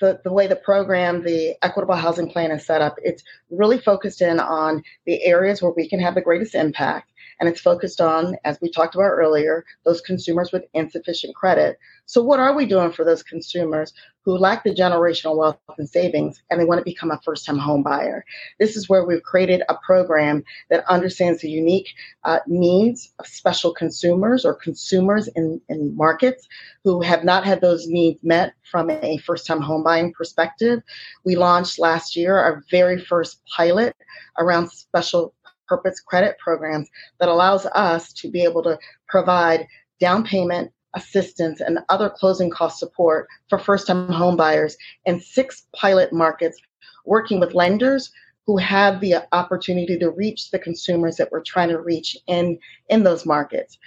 the, 0.00 0.20
the 0.24 0.32
way 0.32 0.46
the 0.46 0.56
program, 0.56 1.22
the 1.22 1.54
equitable 1.62 1.94
housing 1.94 2.28
plan 2.28 2.50
is 2.50 2.66
set 2.66 2.82
up, 2.82 2.96
it's 3.02 3.22
really 3.50 3.78
focused 3.78 4.20
in 4.20 4.40
on 4.40 4.82
the 5.06 5.22
areas 5.24 5.62
where 5.62 5.72
we 5.76 5.88
can 5.88 6.00
have 6.00 6.14
the 6.14 6.20
greatest 6.20 6.54
impact 6.54 7.09
and 7.40 7.48
it's 7.48 7.60
focused 7.60 8.00
on, 8.00 8.36
as 8.44 8.58
we 8.60 8.70
talked 8.70 8.94
about 8.94 9.10
earlier, 9.10 9.64
those 9.84 10.02
consumers 10.02 10.52
with 10.52 10.64
insufficient 10.74 11.34
credit. 11.34 11.78
So, 12.04 12.22
what 12.22 12.38
are 12.38 12.54
we 12.54 12.66
doing 12.66 12.92
for 12.92 13.04
those 13.04 13.22
consumers 13.22 13.94
who 14.24 14.36
lack 14.36 14.62
the 14.62 14.74
generational 14.74 15.36
wealth 15.36 15.58
and 15.78 15.88
savings 15.88 16.42
and 16.50 16.60
they 16.60 16.66
want 16.66 16.78
to 16.78 16.84
become 16.84 17.10
a 17.10 17.20
first 17.24 17.46
time 17.46 17.56
home 17.56 17.82
buyer? 17.82 18.24
This 18.58 18.76
is 18.76 18.88
where 18.88 19.04
we've 19.04 19.22
created 19.22 19.62
a 19.68 19.76
program 19.76 20.44
that 20.68 20.84
understands 20.88 21.40
the 21.40 21.48
unique 21.48 21.88
uh, 22.24 22.40
needs 22.46 23.12
of 23.18 23.26
special 23.26 23.72
consumers 23.72 24.44
or 24.44 24.54
consumers 24.54 25.28
in, 25.28 25.60
in 25.68 25.96
markets 25.96 26.46
who 26.84 27.00
have 27.00 27.24
not 27.24 27.44
had 27.44 27.60
those 27.60 27.86
needs 27.86 28.22
met 28.22 28.54
from 28.70 28.90
a 28.90 29.18
first 29.18 29.46
time 29.46 29.60
home 29.60 29.82
buying 29.82 30.12
perspective. 30.12 30.82
We 31.24 31.36
launched 31.36 31.78
last 31.78 32.16
year 32.16 32.36
our 32.36 32.62
very 32.70 33.00
first 33.00 33.40
pilot 33.56 33.96
around 34.38 34.68
special 34.70 35.34
purpose 35.70 36.00
credit 36.00 36.36
programs 36.38 36.88
that 37.20 37.28
allows 37.28 37.64
us 37.66 38.12
to 38.12 38.28
be 38.28 38.42
able 38.42 38.62
to 38.64 38.76
provide 39.08 39.66
down 40.00 40.24
payment 40.24 40.72
assistance 40.94 41.60
and 41.60 41.78
other 41.88 42.10
closing 42.10 42.50
cost 42.50 42.80
support 42.80 43.28
for 43.48 43.58
first 43.58 43.86
time 43.86 44.08
home 44.08 44.36
buyers 44.36 44.76
in 45.04 45.20
six 45.20 45.68
pilot 45.72 46.12
markets 46.12 46.58
working 47.06 47.38
with 47.38 47.54
lenders 47.54 48.10
who 48.46 48.56
have 48.56 49.00
the 49.00 49.14
opportunity 49.30 49.96
to 49.96 50.10
reach 50.10 50.50
the 50.50 50.58
consumers 50.58 51.16
that 51.16 51.30
we're 51.30 51.42
trying 51.42 51.68
to 51.68 51.80
reach 51.80 52.16
in 52.26 52.58
in 52.88 53.04
those 53.04 53.24
markets. 53.24 53.78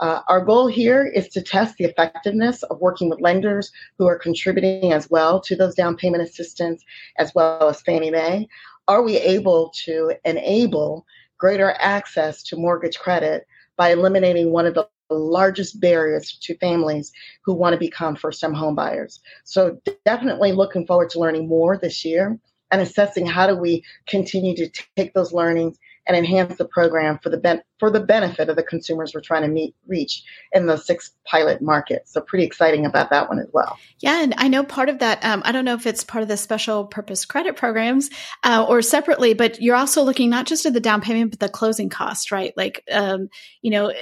Uh, 0.00 0.20
our 0.28 0.44
goal 0.44 0.66
here 0.66 1.06
is 1.06 1.28
to 1.28 1.40
test 1.40 1.76
the 1.76 1.84
effectiveness 1.84 2.62
of 2.64 2.78
working 2.80 3.08
with 3.08 3.22
lenders 3.22 3.72
who 3.96 4.06
are 4.06 4.18
contributing 4.18 4.92
as 4.92 5.08
well 5.08 5.40
to 5.40 5.56
those 5.56 5.74
down 5.74 5.96
payment 5.96 6.22
assistance 6.22 6.84
as 7.16 7.34
well 7.34 7.68
as 7.70 7.80
fannie 7.80 8.10
mae. 8.10 8.46
Are 8.88 9.02
we 9.02 9.16
able 9.16 9.72
to 9.84 10.12
enable 10.24 11.06
greater 11.42 11.74
access 11.80 12.40
to 12.40 12.56
mortgage 12.56 12.96
credit 13.00 13.48
by 13.76 13.90
eliminating 13.90 14.52
one 14.52 14.64
of 14.64 14.74
the 14.74 14.86
largest 15.10 15.80
barriers 15.80 16.38
to 16.40 16.56
families 16.58 17.10
who 17.44 17.52
want 17.52 17.72
to 17.72 17.78
become 17.80 18.14
first 18.14 18.40
time 18.40 18.54
home 18.54 18.76
buyers. 18.76 19.18
So 19.42 19.76
definitely 20.04 20.52
looking 20.52 20.86
forward 20.86 21.10
to 21.10 21.18
learning 21.18 21.48
more 21.48 21.76
this 21.76 22.04
year 22.04 22.38
and 22.70 22.80
assessing 22.80 23.26
how 23.26 23.48
do 23.48 23.56
we 23.56 23.82
continue 24.06 24.54
to 24.54 24.70
take 24.96 25.14
those 25.14 25.32
learnings 25.32 25.76
and 26.06 26.16
enhance 26.16 26.58
the 26.58 26.64
program 26.64 27.18
for 27.22 27.30
the 27.30 27.36
ben- 27.36 27.62
for 27.78 27.90
the 27.90 28.00
benefit 28.00 28.48
of 28.48 28.56
the 28.56 28.62
consumers 28.62 29.12
we're 29.14 29.20
trying 29.20 29.42
to 29.42 29.48
meet 29.48 29.74
reach 29.86 30.22
in 30.52 30.66
the 30.66 30.76
six 30.76 31.12
pilot 31.24 31.62
markets. 31.62 32.12
So 32.12 32.20
pretty 32.20 32.44
exciting 32.44 32.86
about 32.86 33.10
that 33.10 33.28
one 33.28 33.38
as 33.38 33.48
well. 33.52 33.78
Yeah, 34.00 34.22
and 34.22 34.34
I 34.36 34.48
know 34.48 34.64
part 34.64 34.88
of 34.88 34.98
that. 34.98 35.24
Um, 35.24 35.42
I 35.44 35.52
don't 35.52 35.64
know 35.64 35.74
if 35.74 35.86
it's 35.86 36.04
part 36.04 36.22
of 36.22 36.28
the 36.28 36.36
special 36.36 36.86
purpose 36.86 37.24
credit 37.24 37.56
programs 37.56 38.10
uh, 38.42 38.66
or 38.68 38.82
separately, 38.82 39.34
but 39.34 39.60
you're 39.60 39.76
also 39.76 40.02
looking 40.02 40.30
not 40.30 40.46
just 40.46 40.66
at 40.66 40.72
the 40.72 40.80
down 40.80 41.00
payment 41.00 41.30
but 41.30 41.40
the 41.40 41.48
closing 41.48 41.88
cost, 41.88 42.32
right? 42.32 42.52
Like, 42.56 42.84
um, 42.90 43.28
you 43.60 43.70
know, 43.70 43.92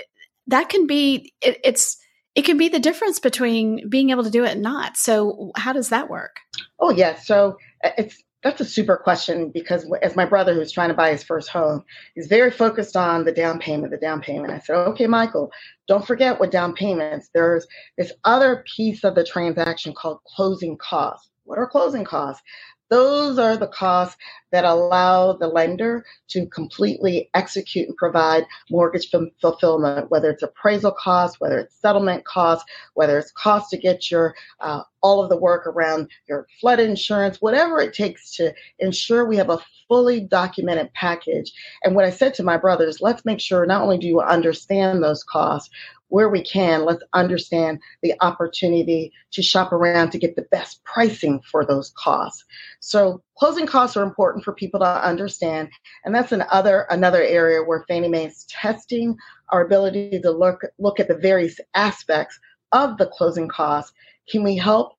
that 0.46 0.68
can 0.68 0.86
be 0.86 1.32
it, 1.40 1.58
it's 1.64 1.98
it 2.34 2.44
can 2.44 2.56
be 2.56 2.68
the 2.68 2.78
difference 2.78 3.18
between 3.18 3.88
being 3.88 4.10
able 4.10 4.24
to 4.24 4.30
do 4.30 4.44
it 4.44 4.52
and 4.52 4.62
not. 4.62 4.96
So 4.96 5.50
how 5.56 5.72
does 5.72 5.88
that 5.88 6.08
work? 6.08 6.36
Oh, 6.78 6.90
yes. 6.90 7.16
Yeah. 7.16 7.22
So 7.22 7.58
uh, 7.84 7.90
it's 7.98 8.22
that's 8.42 8.60
a 8.60 8.64
super 8.64 8.96
question 8.96 9.50
because 9.50 9.90
as 10.02 10.16
my 10.16 10.24
brother 10.24 10.54
who's 10.54 10.72
trying 10.72 10.88
to 10.88 10.94
buy 10.94 11.10
his 11.10 11.22
first 11.22 11.50
home 11.50 11.84
is 12.16 12.26
very 12.26 12.50
focused 12.50 12.96
on 12.96 13.24
the 13.24 13.32
down 13.32 13.58
payment, 13.58 13.92
the 13.92 13.98
down 13.98 14.20
payment. 14.22 14.52
I 14.52 14.58
said, 14.60 14.76
okay, 14.76 15.06
Michael, 15.06 15.50
don't 15.86 16.06
forget 16.06 16.40
what 16.40 16.50
down 16.50 16.74
payments. 16.74 17.28
There's 17.34 17.66
this 17.98 18.12
other 18.24 18.64
piece 18.76 19.04
of 19.04 19.14
the 19.14 19.24
transaction 19.24 19.92
called 19.92 20.20
closing 20.24 20.78
costs. 20.78 21.30
What 21.44 21.58
are 21.58 21.68
closing 21.68 22.04
costs? 22.04 22.42
Those 22.88 23.38
are 23.38 23.56
the 23.56 23.68
costs 23.68 24.16
that 24.52 24.64
allow 24.64 25.32
the 25.32 25.48
lender 25.48 26.04
to 26.28 26.46
completely 26.46 27.30
execute 27.34 27.88
and 27.88 27.96
provide 27.96 28.46
mortgage 28.70 29.10
fulfillment, 29.40 30.10
whether 30.10 30.30
it's 30.30 30.42
appraisal 30.42 30.92
costs, 30.92 31.40
whether 31.40 31.58
it's 31.58 31.76
settlement 31.76 32.24
costs, 32.24 32.64
whether 32.94 33.18
it's 33.18 33.32
cost 33.32 33.70
to 33.70 33.76
get 33.76 34.10
your 34.10 34.34
uh, 34.60 34.82
all 35.02 35.22
of 35.22 35.30
the 35.30 35.36
work 35.36 35.66
around 35.66 36.08
your 36.28 36.46
flood 36.60 36.78
insurance, 36.78 37.40
whatever 37.40 37.80
it 37.80 37.94
takes 37.94 38.34
to 38.36 38.52
ensure 38.78 39.24
we 39.24 39.36
have 39.36 39.50
a 39.50 39.58
fully 39.88 40.20
documented 40.20 40.92
package. 40.94 41.52
And 41.82 41.94
what 41.94 42.04
I 42.04 42.10
said 42.10 42.34
to 42.34 42.42
my 42.42 42.56
brothers, 42.56 43.00
let's 43.00 43.24
make 43.24 43.40
sure 43.40 43.66
not 43.66 43.82
only 43.82 43.98
do 43.98 44.06
you 44.06 44.20
understand 44.20 45.02
those 45.02 45.24
costs, 45.24 45.70
where 46.10 46.28
we 46.28 46.42
can, 46.42 46.84
let's 46.84 47.02
understand 47.12 47.80
the 48.02 48.14
opportunity 48.20 49.12
to 49.30 49.42
shop 49.42 49.72
around 49.72 50.10
to 50.10 50.18
get 50.18 50.36
the 50.36 50.46
best 50.50 50.84
pricing 50.84 51.40
for 51.40 51.64
those 51.64 51.92
costs. 51.96 52.44
So 52.80 53.22
closing 53.40 53.66
costs 53.66 53.96
are 53.96 54.04
important 54.04 54.44
for 54.44 54.52
people 54.52 54.78
to 54.78 54.86
understand. 54.86 55.70
And 56.04 56.14
that's 56.14 56.30
another 56.30 56.86
another 56.90 57.22
area 57.22 57.62
where 57.62 57.84
Fannie 57.88 58.08
Mae 58.08 58.26
is 58.26 58.44
testing 58.50 59.16
our 59.48 59.64
ability 59.64 60.20
to 60.20 60.30
look 60.30 60.60
look 60.78 61.00
at 61.00 61.08
the 61.08 61.16
various 61.16 61.58
aspects 61.74 62.38
of 62.72 62.98
the 62.98 63.06
closing 63.06 63.48
costs. 63.48 63.92
Can 64.30 64.44
we 64.44 64.56
help 64.56 64.92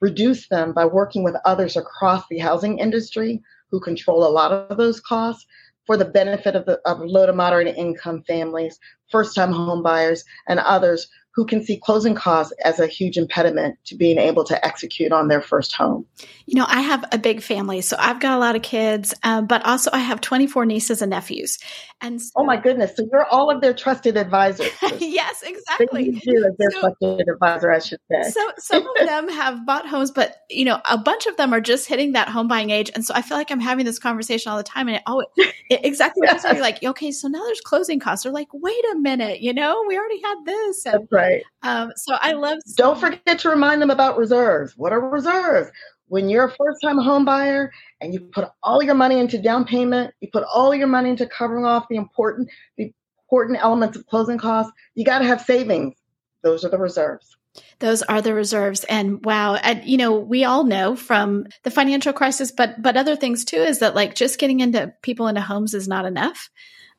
reduce 0.00 0.46
them 0.48 0.74
by 0.74 0.84
working 0.84 1.24
with 1.24 1.34
others 1.46 1.76
across 1.76 2.24
the 2.28 2.38
housing 2.38 2.78
industry 2.78 3.42
who 3.70 3.80
control 3.80 4.26
a 4.26 4.28
lot 4.28 4.52
of 4.52 4.76
those 4.76 5.00
costs 5.00 5.46
for 5.86 5.96
the 5.96 6.04
benefit 6.04 6.54
of 6.54 6.66
the 6.66 6.78
of 6.84 7.00
low 7.00 7.24
to 7.24 7.32
moderate 7.32 7.74
income 7.76 8.22
families, 8.26 8.78
first 9.10 9.34
time 9.34 9.52
home 9.52 9.82
buyers, 9.82 10.22
and 10.48 10.60
others 10.60 11.08
who 11.36 11.44
can 11.44 11.62
see 11.62 11.76
closing 11.76 12.14
costs 12.14 12.54
as 12.64 12.80
a 12.80 12.86
huge 12.86 13.18
impediment 13.18 13.76
to 13.84 13.94
being 13.94 14.16
able 14.16 14.42
to 14.42 14.66
execute 14.66 15.12
on 15.12 15.28
their 15.28 15.42
first 15.42 15.74
home. 15.74 16.06
You 16.46 16.58
know, 16.58 16.64
I 16.66 16.80
have 16.80 17.04
a 17.12 17.18
big 17.18 17.42
family, 17.42 17.82
so 17.82 17.94
I've 18.00 18.20
got 18.20 18.38
a 18.38 18.40
lot 18.40 18.56
of 18.56 18.62
kids, 18.62 19.12
uh, 19.22 19.42
but 19.42 19.64
also 19.66 19.90
I 19.92 19.98
have 19.98 20.22
24 20.22 20.64
nieces 20.64 21.02
and 21.02 21.10
nephews. 21.10 21.58
And 22.00 22.22
so, 22.22 22.30
oh 22.36 22.44
my 22.44 22.56
goodness, 22.56 22.96
so 22.96 23.06
you're 23.12 23.26
all 23.26 23.50
of 23.50 23.60
their 23.60 23.74
trusted 23.74 24.16
advisors. 24.16 24.70
yes, 24.98 25.42
exactly. 25.42 26.10
They 26.10 26.20
you 26.24 26.46
as 26.46 26.56
their 26.56 26.70
so, 26.70 26.80
trusted 26.80 27.28
advisor, 27.28 27.70
I 27.70 27.80
should 27.80 28.00
say. 28.10 28.30
So 28.30 28.52
some 28.56 28.86
of 28.86 29.06
them 29.06 29.28
have 29.28 29.66
bought 29.66 29.86
homes, 29.86 30.10
but 30.10 30.36
you 30.48 30.64
know, 30.64 30.80
a 30.88 30.96
bunch 30.96 31.26
of 31.26 31.36
them 31.36 31.52
are 31.52 31.60
just 31.60 31.86
hitting 31.86 32.12
that 32.12 32.28
home 32.28 32.48
buying 32.48 32.70
age, 32.70 32.90
and 32.94 33.04
so 33.04 33.12
I 33.14 33.20
feel 33.20 33.36
like 33.36 33.50
I'm 33.50 33.60
having 33.60 33.84
this 33.84 33.98
conversation 33.98 34.52
all 34.52 34.58
the 34.58 34.64
time, 34.64 34.88
and 34.88 34.96
it 34.96 35.02
always 35.06 35.26
it, 35.36 35.80
exactly 35.84 36.26
what 36.26 36.42
you're 36.42 36.62
like. 36.62 36.82
Okay, 36.82 37.12
so 37.12 37.28
now 37.28 37.44
there's 37.44 37.60
closing 37.60 38.00
costs. 38.00 38.24
They're 38.24 38.32
like, 38.32 38.48
wait 38.54 38.84
a 38.92 38.96
minute, 38.96 39.40
you 39.40 39.52
know, 39.52 39.84
we 39.86 39.98
already 39.98 40.22
had 40.22 40.36
this. 40.46 40.86
And, 40.86 40.94
That's 40.94 41.12
right 41.12 41.25
right. 41.26 41.42
Um, 41.62 41.92
so 41.96 42.16
I 42.20 42.32
love. 42.32 42.58
Don't 42.76 42.98
forget 42.98 43.38
to 43.40 43.50
remind 43.50 43.82
them 43.82 43.90
about 43.90 44.18
reserves. 44.18 44.76
What 44.76 44.92
are 44.92 45.00
reserves? 45.00 45.70
When 46.08 46.28
you're 46.28 46.44
a 46.44 46.50
first 46.50 46.78
time 46.82 46.98
home 46.98 47.24
buyer 47.24 47.72
and 48.00 48.14
you 48.14 48.20
put 48.20 48.48
all 48.62 48.82
your 48.82 48.94
money 48.94 49.18
into 49.18 49.38
down 49.38 49.64
payment, 49.64 50.14
you 50.20 50.28
put 50.32 50.44
all 50.52 50.74
your 50.74 50.86
money 50.86 51.10
into 51.10 51.26
covering 51.26 51.64
off 51.64 51.86
the 51.88 51.96
important 51.96 52.48
the 52.76 52.92
important 53.28 53.58
elements 53.60 53.96
of 53.96 54.06
closing 54.06 54.38
costs, 54.38 54.72
you 54.94 55.04
got 55.04 55.18
to 55.18 55.24
have 55.24 55.40
savings. 55.40 55.94
Those 56.42 56.64
are 56.64 56.68
the 56.68 56.78
reserves. 56.78 57.36
Those 57.78 58.02
are 58.02 58.22
the 58.22 58.34
reserves. 58.34 58.84
And 58.84 59.24
wow, 59.24 59.54
and 59.56 59.84
you 59.84 59.96
know, 59.96 60.18
we 60.18 60.44
all 60.44 60.64
know 60.64 60.96
from 60.96 61.46
the 61.62 61.70
financial 61.70 62.12
crisis, 62.12 62.52
but 62.52 62.80
but 62.80 62.96
other 62.96 63.16
things 63.16 63.44
too, 63.44 63.56
is 63.56 63.80
that 63.80 63.94
like 63.94 64.14
just 64.14 64.38
getting 64.38 64.60
into 64.60 64.92
people 65.02 65.28
into 65.28 65.40
homes 65.40 65.74
is 65.74 65.88
not 65.88 66.04
enough. 66.04 66.50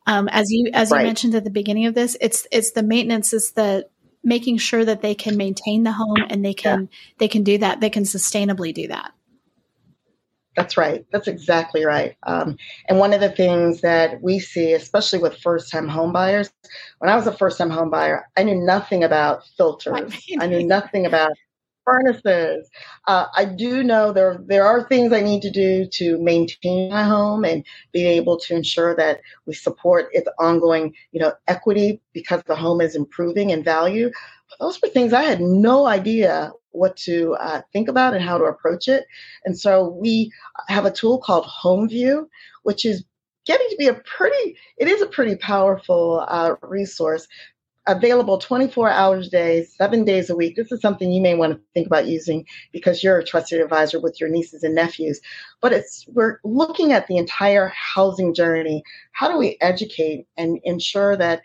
Um, 0.06 0.30
as 0.30 0.50
you 0.50 0.70
as 0.74 0.92
right. 0.92 1.02
you 1.02 1.06
mentioned 1.06 1.36
at 1.36 1.44
the 1.44 1.50
beginning 1.50 1.86
of 1.86 1.94
this, 1.94 2.18
it's 2.22 2.48
it's 2.52 2.72
the 2.72 2.84
maintenance, 2.84 3.34
it's 3.34 3.52
the 3.52 3.88
making 4.28 4.58
sure 4.58 4.84
that 4.84 5.02
they 5.02 5.16
can 5.16 5.38
maintain 5.38 5.84
the 5.84 5.94
home 5.94 6.26
and 6.30 6.44
they 6.44 6.54
can 6.54 6.82
yeah. 6.82 6.88
they 7.18 7.28
can 7.28 7.44
do 7.44 7.58
that 7.58 7.80
they 7.80 7.90
can 7.90 8.04
sustainably 8.04 8.74
do 8.74 8.88
that. 8.90 9.12
That's 10.56 10.76
right. 10.76 11.06
That's 11.12 11.28
exactly 11.28 11.86
right. 11.86 12.18
Um, 12.24 12.58
and 12.90 12.98
one 12.98 13.14
of 13.14 13.22
the 13.22 13.30
things 13.30 13.82
that 13.82 14.22
we 14.22 14.40
see 14.40 14.74
especially 14.74 15.20
with 15.20 15.38
first 15.38 15.72
time 15.72 15.88
home 15.88 16.12
buyers 16.12 16.52
when 17.00 17.10
i 17.10 17.16
was 17.16 17.28
a 17.28 17.32
first 17.32 17.58
time 17.58 17.70
home 17.70 17.90
buyer 17.90 18.28
i 18.36 18.44
knew 18.44 18.56
nothing 18.56 19.04
about 19.04 19.44
filters. 19.56 20.14
I 20.40 20.48
knew 20.48 20.64
nothing 20.64 21.06
about 21.06 21.32
furnaces. 21.88 22.70
Uh, 23.08 23.28
I 23.34 23.46
do 23.46 23.82
know 23.82 24.12
there 24.12 24.40
there 24.46 24.66
are 24.66 24.84
things 24.84 25.14
I 25.14 25.22
need 25.22 25.42
to 25.44 25.50
do 25.50 25.88
to 25.94 26.20
maintain 26.20 26.90
my 26.90 27.04
home 27.04 27.46
and 27.46 27.66
be 27.94 28.06
able 28.06 28.38
to 28.42 28.56
ensure 28.56 28.94
that 28.98 29.22
we 29.46 29.54
support 29.54 30.10
its 30.12 30.28
ongoing, 30.38 30.94
you 31.14 31.22
know, 31.22 31.34
equity 31.48 32.02
because 32.12 32.44
the 32.46 32.56
home 32.56 32.82
is 32.82 32.96
improving 32.96 33.52
in 33.52 33.64
value. 33.64 34.12
But 34.50 34.60
those 34.60 34.82
were 34.82 34.90
things 34.90 35.14
I 35.14 35.24
had 35.24 35.40
no 35.40 35.88
idea 35.88 36.52
what 36.72 36.98
to 36.98 37.36
uh, 37.36 37.62
think 37.72 37.88
about 37.88 38.14
and 38.14 38.24
how 38.24 38.38
to 38.38 38.44
approach 38.44 38.88
it. 38.88 39.06
And 39.46 39.58
so 39.58 39.90
we 39.90 40.32
have 40.68 40.86
a 40.86 40.92
tool 40.92 41.20
called 41.20 41.46
HomeView, 41.46 42.28
which 42.64 42.86
is 42.86 43.06
getting 43.46 43.68
to 43.70 43.78
be 43.78 43.88
a 43.88 43.94
pretty 43.94 44.58
it 44.78 44.90
is 44.90 45.02
a 45.02 45.08
pretty 45.08 45.38
powerful 45.38 46.26
uh, 46.28 46.56
resource 46.62 47.28
available 47.88 48.38
24 48.38 48.90
hours 48.90 49.28
a 49.28 49.32
day, 49.32 49.64
seven 49.64 50.04
days 50.04 50.30
a 50.30 50.36
week. 50.36 50.56
This 50.56 50.72
is 50.72 50.82
something 50.82 51.12
you 51.12 51.22
may 51.22 51.36
want 51.36 51.54
to 51.54 51.62
think 51.74 51.88
about 51.88 52.08
using 52.08 52.46
because 52.72 53.04
you're 53.04 53.18
a 53.18 53.24
trusted 53.24 53.62
advisor 53.62 54.00
with 54.00 54.20
your 54.20 54.30
nieces 54.30 54.64
and 54.64 54.76
nephews. 54.76 55.22
But 55.62 55.74
it's 55.74 56.06
we're 56.10 56.40
looking 56.44 56.92
at 56.92 57.08
the 57.08 57.18
entire 57.18 57.70
housing 57.70 58.34
journey. 58.34 58.84
How 59.14 59.32
do 59.32 59.38
we 59.38 59.58
educate 59.62 60.28
and 60.38 60.60
ensure 60.64 61.16
that 61.18 61.42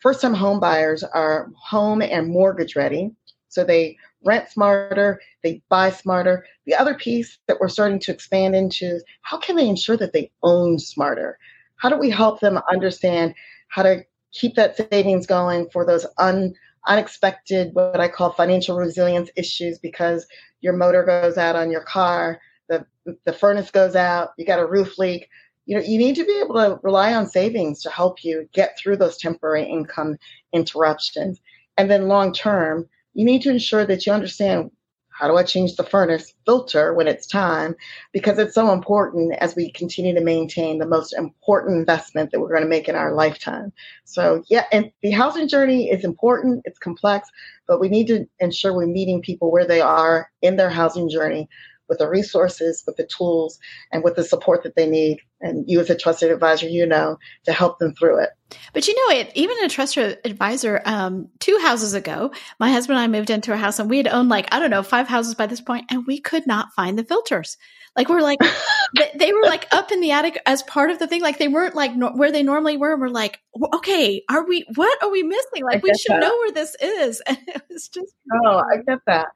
first-time 0.00 0.34
home 0.34 0.60
buyers 0.60 1.02
are 1.02 1.50
home 1.56 2.02
and 2.02 2.28
mortgage 2.28 2.76
ready? 2.76 3.10
So 3.48 3.64
they 3.64 3.96
rent 4.22 4.50
smarter, 4.50 5.20
they 5.42 5.62
buy 5.68 5.90
smarter. 5.90 6.44
The 6.66 6.74
other 6.74 6.94
piece 6.94 7.38
that 7.46 7.58
we're 7.58 7.68
starting 7.68 8.00
to 8.00 8.12
expand 8.12 8.54
into 8.54 8.96
is 8.96 9.04
how 9.22 9.38
can 9.38 9.56
they 9.56 9.68
ensure 9.68 9.96
that 9.96 10.12
they 10.12 10.30
own 10.42 10.78
smarter? 10.78 11.38
How 11.76 11.88
do 11.88 11.96
we 11.96 12.10
help 12.10 12.40
them 12.40 12.60
understand 12.70 13.34
how 13.68 13.82
to 13.82 14.04
keep 14.32 14.54
that 14.56 14.76
savings 14.76 15.26
going 15.26 15.68
for 15.70 15.84
those 15.84 16.06
un, 16.18 16.54
unexpected, 16.86 17.74
what 17.74 18.00
I 18.00 18.08
call 18.08 18.32
financial 18.32 18.76
resilience 18.76 19.30
issues, 19.36 19.78
because 19.78 20.26
your 20.60 20.72
motor 20.72 21.04
goes 21.04 21.36
out 21.36 21.56
on 21.56 21.70
your 21.70 21.82
car, 21.82 22.40
the, 22.68 22.86
the 23.24 23.32
furnace 23.32 23.70
goes 23.70 23.94
out, 23.96 24.30
you 24.36 24.44
got 24.44 24.58
a 24.58 24.66
roof 24.66 24.98
leak. 24.98 25.28
You 25.66 25.76
know, 25.76 25.82
you 25.82 25.98
need 25.98 26.14
to 26.16 26.24
be 26.24 26.40
able 26.40 26.54
to 26.54 26.78
rely 26.82 27.12
on 27.14 27.26
savings 27.26 27.82
to 27.82 27.90
help 27.90 28.22
you 28.22 28.48
get 28.52 28.78
through 28.78 28.98
those 28.98 29.16
temporary 29.16 29.64
income 29.64 30.16
interruptions. 30.52 31.40
And 31.76 31.90
then 31.90 32.08
long 32.08 32.32
term, 32.32 32.88
you 33.14 33.24
need 33.24 33.42
to 33.42 33.50
ensure 33.50 33.84
that 33.86 34.06
you 34.06 34.12
understand 34.12 34.70
how 35.18 35.28
do 35.28 35.36
I 35.36 35.44
change 35.44 35.76
the 35.76 35.84
furnace 35.84 36.34
filter 36.44 36.92
when 36.92 37.08
it's 37.08 37.26
time? 37.26 37.74
Because 38.12 38.38
it's 38.38 38.54
so 38.54 38.72
important 38.72 39.32
as 39.40 39.56
we 39.56 39.70
continue 39.70 40.14
to 40.14 40.20
maintain 40.20 40.78
the 40.78 40.86
most 40.86 41.14
important 41.14 41.78
investment 41.78 42.30
that 42.30 42.40
we're 42.40 42.50
going 42.50 42.62
to 42.62 42.68
make 42.68 42.86
in 42.86 42.96
our 42.96 43.14
lifetime. 43.14 43.72
So, 44.04 44.44
yeah, 44.48 44.64
and 44.72 44.92
the 45.02 45.12
housing 45.12 45.48
journey 45.48 45.90
is 45.90 46.04
important, 46.04 46.62
it's 46.66 46.78
complex, 46.78 47.30
but 47.66 47.80
we 47.80 47.88
need 47.88 48.08
to 48.08 48.26
ensure 48.40 48.74
we're 48.74 48.86
meeting 48.86 49.22
people 49.22 49.50
where 49.50 49.66
they 49.66 49.80
are 49.80 50.30
in 50.42 50.56
their 50.56 50.70
housing 50.70 51.08
journey 51.08 51.48
with 51.88 51.98
the 51.98 52.08
resources, 52.08 52.82
with 52.86 52.96
the 52.96 53.06
tools, 53.06 53.58
and 53.92 54.02
with 54.02 54.16
the 54.16 54.24
support 54.24 54.62
that 54.62 54.76
they 54.76 54.88
need. 54.88 55.18
And 55.40 55.68
you, 55.68 55.80
as 55.80 55.90
a 55.90 55.96
trusted 55.96 56.30
advisor, 56.30 56.68
you 56.68 56.86
know 56.86 57.18
to 57.44 57.52
help 57.52 57.78
them 57.78 57.94
through 57.94 58.22
it. 58.22 58.30
But 58.72 58.86
you 58.88 58.94
know, 58.94 59.16
it 59.16 59.32
even 59.34 59.62
a 59.64 59.68
trusted 59.68 60.18
advisor. 60.24 60.80
Um, 60.84 61.28
two 61.40 61.58
houses 61.60 61.94
ago, 61.94 62.32
my 62.58 62.70
husband 62.70 62.98
and 62.98 63.04
I 63.04 63.18
moved 63.18 63.30
into 63.30 63.52
a 63.52 63.56
house, 63.56 63.78
and 63.78 63.90
we 63.90 63.98
had 63.98 64.08
owned 64.08 64.28
like 64.28 64.52
I 64.52 64.58
don't 64.58 64.70
know 64.70 64.82
five 64.82 65.08
houses 65.08 65.34
by 65.34 65.46
this 65.46 65.60
point, 65.60 65.86
and 65.90 66.06
we 66.06 66.20
could 66.20 66.46
not 66.46 66.72
find 66.74 66.98
the 66.98 67.04
filters. 67.04 67.56
Like 67.96 68.10
we're 68.10 68.20
like 68.20 68.38
they, 68.96 69.10
they, 69.14 69.32
were 69.32 69.42
like 69.42 69.66
up 69.72 69.90
in 69.90 70.00
the 70.00 70.12
attic 70.12 70.38
as 70.46 70.62
part 70.62 70.90
of 70.90 70.98
the 70.98 71.06
thing. 71.06 71.22
Like 71.22 71.38
they 71.38 71.48
weren't 71.48 71.74
like 71.74 71.96
no, 71.96 72.10
where 72.10 72.30
they 72.30 72.42
normally 72.42 72.76
were. 72.76 72.92
And 72.92 73.00
we're 73.00 73.08
like, 73.08 73.40
okay, 73.74 74.22
are 74.28 74.46
we? 74.46 74.66
What 74.74 75.02
are 75.02 75.10
we 75.10 75.22
missing? 75.22 75.64
Like 75.64 75.82
we 75.82 75.94
should 75.94 76.16
that. 76.16 76.20
know 76.20 76.36
where 76.36 76.52
this 76.52 76.76
is. 76.80 77.22
And 77.36 77.38
it 77.48 77.62
was 77.70 77.88
just 77.88 78.14
oh, 78.44 78.58
I 78.58 78.76
get 78.86 78.98
that. 79.06 79.28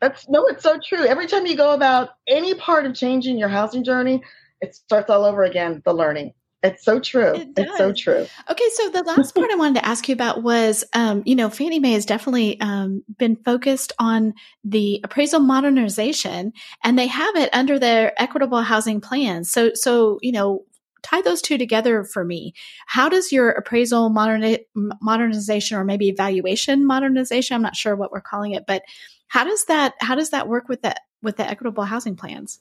That's 0.00 0.28
no, 0.28 0.46
it's 0.46 0.62
so 0.62 0.78
true. 0.78 1.04
Every 1.04 1.26
time 1.26 1.46
you 1.46 1.56
go 1.56 1.72
about 1.72 2.10
any 2.28 2.54
part 2.54 2.86
of 2.86 2.94
changing 2.94 3.38
your 3.38 3.48
housing 3.48 3.84
journey, 3.84 4.22
it 4.60 4.74
starts 4.74 5.10
all 5.10 5.24
over 5.24 5.44
again, 5.44 5.82
the 5.84 5.92
learning. 5.92 6.34
It's 6.62 6.84
so 6.84 6.98
true. 6.98 7.34
It 7.34 7.48
it's 7.56 7.76
so 7.76 7.92
true. 7.92 8.26
Okay, 8.50 8.68
so 8.74 8.90
the 8.90 9.04
last 9.04 9.32
part 9.34 9.50
I 9.50 9.54
wanted 9.54 9.80
to 9.80 9.86
ask 9.86 10.08
you 10.08 10.12
about 10.12 10.42
was, 10.42 10.84
um, 10.92 11.22
you 11.24 11.36
know, 11.36 11.50
Fannie 11.50 11.78
Mae 11.78 11.92
has 11.92 12.04
definitely 12.04 12.60
um, 12.60 13.04
been 13.16 13.36
focused 13.36 13.92
on 14.00 14.34
the 14.64 15.00
appraisal 15.04 15.38
modernization, 15.38 16.52
and 16.82 16.98
they 16.98 17.06
have 17.06 17.36
it 17.36 17.50
under 17.52 17.78
their 17.78 18.20
equitable 18.20 18.62
housing 18.62 19.00
plan. 19.00 19.44
So, 19.44 19.70
so 19.74 20.18
you 20.20 20.32
know, 20.32 20.64
tie 21.02 21.22
those 21.22 21.42
two 21.42 21.58
together 21.58 22.02
for 22.02 22.24
me. 22.24 22.54
How 22.88 23.08
does 23.08 23.30
your 23.30 23.50
appraisal 23.50 24.10
moderni- 24.10 24.64
modernization 25.00 25.78
or 25.78 25.84
maybe 25.84 26.08
evaluation 26.08 26.84
modernization, 26.84 27.54
I'm 27.54 27.62
not 27.62 27.76
sure 27.76 27.94
what 27.94 28.10
we're 28.10 28.20
calling 28.20 28.52
it, 28.52 28.64
but 28.66 28.82
how 29.28 29.44
does 29.44 29.64
that 29.66 29.94
how 29.98 30.14
does 30.14 30.30
that 30.30 30.48
work 30.48 30.68
with 30.68 30.82
the 30.82 30.94
with 31.22 31.36
the 31.36 31.48
equitable 31.48 31.84
housing 31.84 32.16
plans? 32.16 32.60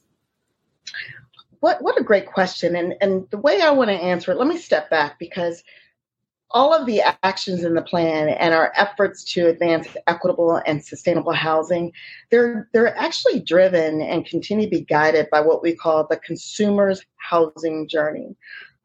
What 1.60 1.82
what 1.82 2.00
a 2.00 2.04
great 2.04 2.28
question. 2.28 2.76
And 2.76 2.94
and 3.02 3.28
the 3.32 3.38
way 3.38 3.62
I 3.62 3.72
want 3.72 3.90
to 3.90 3.96
answer 3.96 4.32
it, 4.32 4.38
let 4.38 4.48
me 4.48 4.58
step 4.58 4.90
back 4.90 5.18
because 5.18 5.64
all 6.52 6.74
of 6.74 6.86
the 6.86 7.02
actions 7.24 7.64
in 7.64 7.74
the 7.74 7.82
plan 7.82 8.30
and 8.30 8.54
our 8.54 8.72
efforts 8.76 9.24
to 9.34 9.48
advance 9.48 9.88
equitable 10.08 10.62
and 10.66 10.84
sustainable 10.84 11.34
housing, 11.34 11.92
they're 12.32 12.70
they're 12.74 12.96
actually 12.98 13.40
driven 13.40 14.02
and 14.02 14.26
continue 14.26 14.66
to 14.66 14.72
be 14.72 14.86
guided 14.86 15.30
by 15.30 15.42
what 15.42 15.62
we 15.62 15.76
call 15.76 16.08
the 16.08 16.18
consumer's 16.18 17.04
housing 17.18 17.88
journey. 17.88 18.36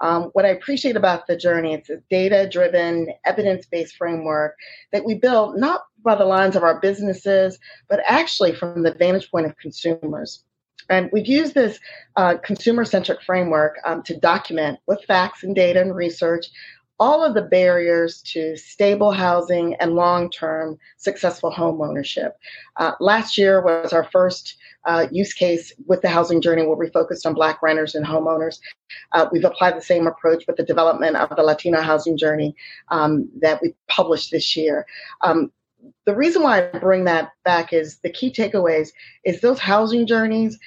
Um, 0.01 0.31
what 0.33 0.45
I 0.45 0.49
appreciate 0.49 0.97
about 0.97 1.29
the 1.29 1.37
journey, 1.37 1.75
it's 1.75 1.89
a 1.89 1.99
data-driven, 2.11 3.15
evidence-based 3.25 3.97
framework 3.97 4.57
that 4.91 5.05
we 5.05 5.15
build 5.15 5.57
not 5.57 5.83
by 6.03 6.15
the 6.15 6.25
lines 6.25 6.57
of 6.57 6.63
our 6.63 6.81
businesses, 6.81 7.59
but 7.89 8.01
actually 8.07 8.55
from 8.55 8.83
the 8.83 8.95
vantage 8.95 9.31
point 9.31 9.47
of 9.47 9.57
consumers. 9.59 10.45
And 10.91 11.09
we've 11.13 11.27
used 11.27 11.55
this 11.55 11.79
uh, 12.17 12.37
consumer 12.39 12.85
centric 12.85 13.23
framework 13.23 13.77
um, 13.85 14.03
to 14.03 14.19
document 14.19 14.81
with 14.87 15.05
facts 15.05 15.43
and 15.43 15.55
data 15.55 15.81
and 15.81 15.95
research 15.95 16.47
all 17.03 17.25
of 17.25 17.35
the 17.35 17.43
barriers 17.43 18.23
to 18.23 18.57
stable 18.57 19.11
housing 19.11 19.75
and 19.81 19.95
long 19.95 20.31
term 20.31 20.79
successful 20.99 21.51
home 21.51 21.81
ownership. 21.83 22.37
Uh, 22.77 22.93
last 23.01 23.37
year 23.37 23.61
was 23.61 23.93
our 23.93 24.05
first 24.13 24.57
uh, 24.85 25.09
use 25.11 25.33
case 25.33 25.73
with 25.87 26.01
the 26.01 26.09
housing 26.09 26.41
journey 26.41 26.65
where 26.65 26.77
we 26.77 26.89
focused 26.91 27.27
on 27.27 27.35
Black 27.35 27.61
renters 27.61 27.97
and 27.97 28.07
homeowners. 28.07 28.61
Uh, 29.11 29.27
we've 29.33 29.45
applied 29.45 29.77
the 29.77 29.83
same 29.83 30.07
approach 30.07 30.45
with 30.47 30.57
the 30.57 30.63
development 30.63 31.17
of 31.17 31.29
the 31.35 31.43
Latino 31.43 31.81
housing 31.81 32.17
journey 32.17 32.55
um, 32.89 33.29
that 33.41 33.61
we 33.61 33.75
published 33.89 34.31
this 34.31 34.57
year. 34.57 34.87
Um, 35.23 35.51
the 36.07 36.15
reason 36.15 36.43
why 36.43 36.69
I 36.69 36.79
bring 36.79 37.05
that 37.05 37.31
back 37.45 37.73
is 37.73 37.99
the 37.99 38.11
key 38.11 38.33
takeaways 38.33 38.91
is 39.25 39.41
those 39.41 39.59
housing 39.59 40.07
journeys 40.07 40.59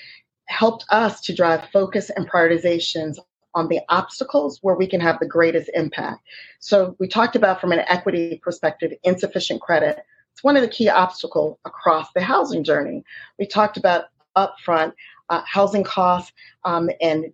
helped 0.47 0.85
us 0.89 1.21
to 1.21 1.33
drive 1.33 1.67
focus 1.71 2.09
and 2.11 2.29
prioritizations 2.29 3.17
on 3.53 3.67
the 3.69 3.79
obstacles 3.89 4.59
where 4.61 4.75
we 4.75 4.85
can 4.85 4.99
have 4.99 5.17
the 5.19 5.27
greatest 5.27 5.69
impact. 5.73 6.21
So 6.59 6.95
we 6.99 7.07
talked 7.07 7.35
about 7.35 7.61
from 7.61 7.71
an 7.71 7.83
equity 7.87 8.39
perspective, 8.43 8.91
insufficient 9.03 9.61
credit. 9.61 9.99
It's 10.33 10.43
one 10.43 10.57
of 10.57 10.61
the 10.61 10.67
key 10.67 10.89
obstacles 10.89 11.57
across 11.65 12.09
the 12.13 12.21
housing 12.21 12.63
journey. 12.63 13.03
We 13.39 13.47
talked 13.47 13.77
about 13.77 14.05
upfront 14.35 14.93
uh, 15.29 15.41
housing 15.45 15.83
costs 15.83 16.33
um, 16.65 16.89
and 17.01 17.25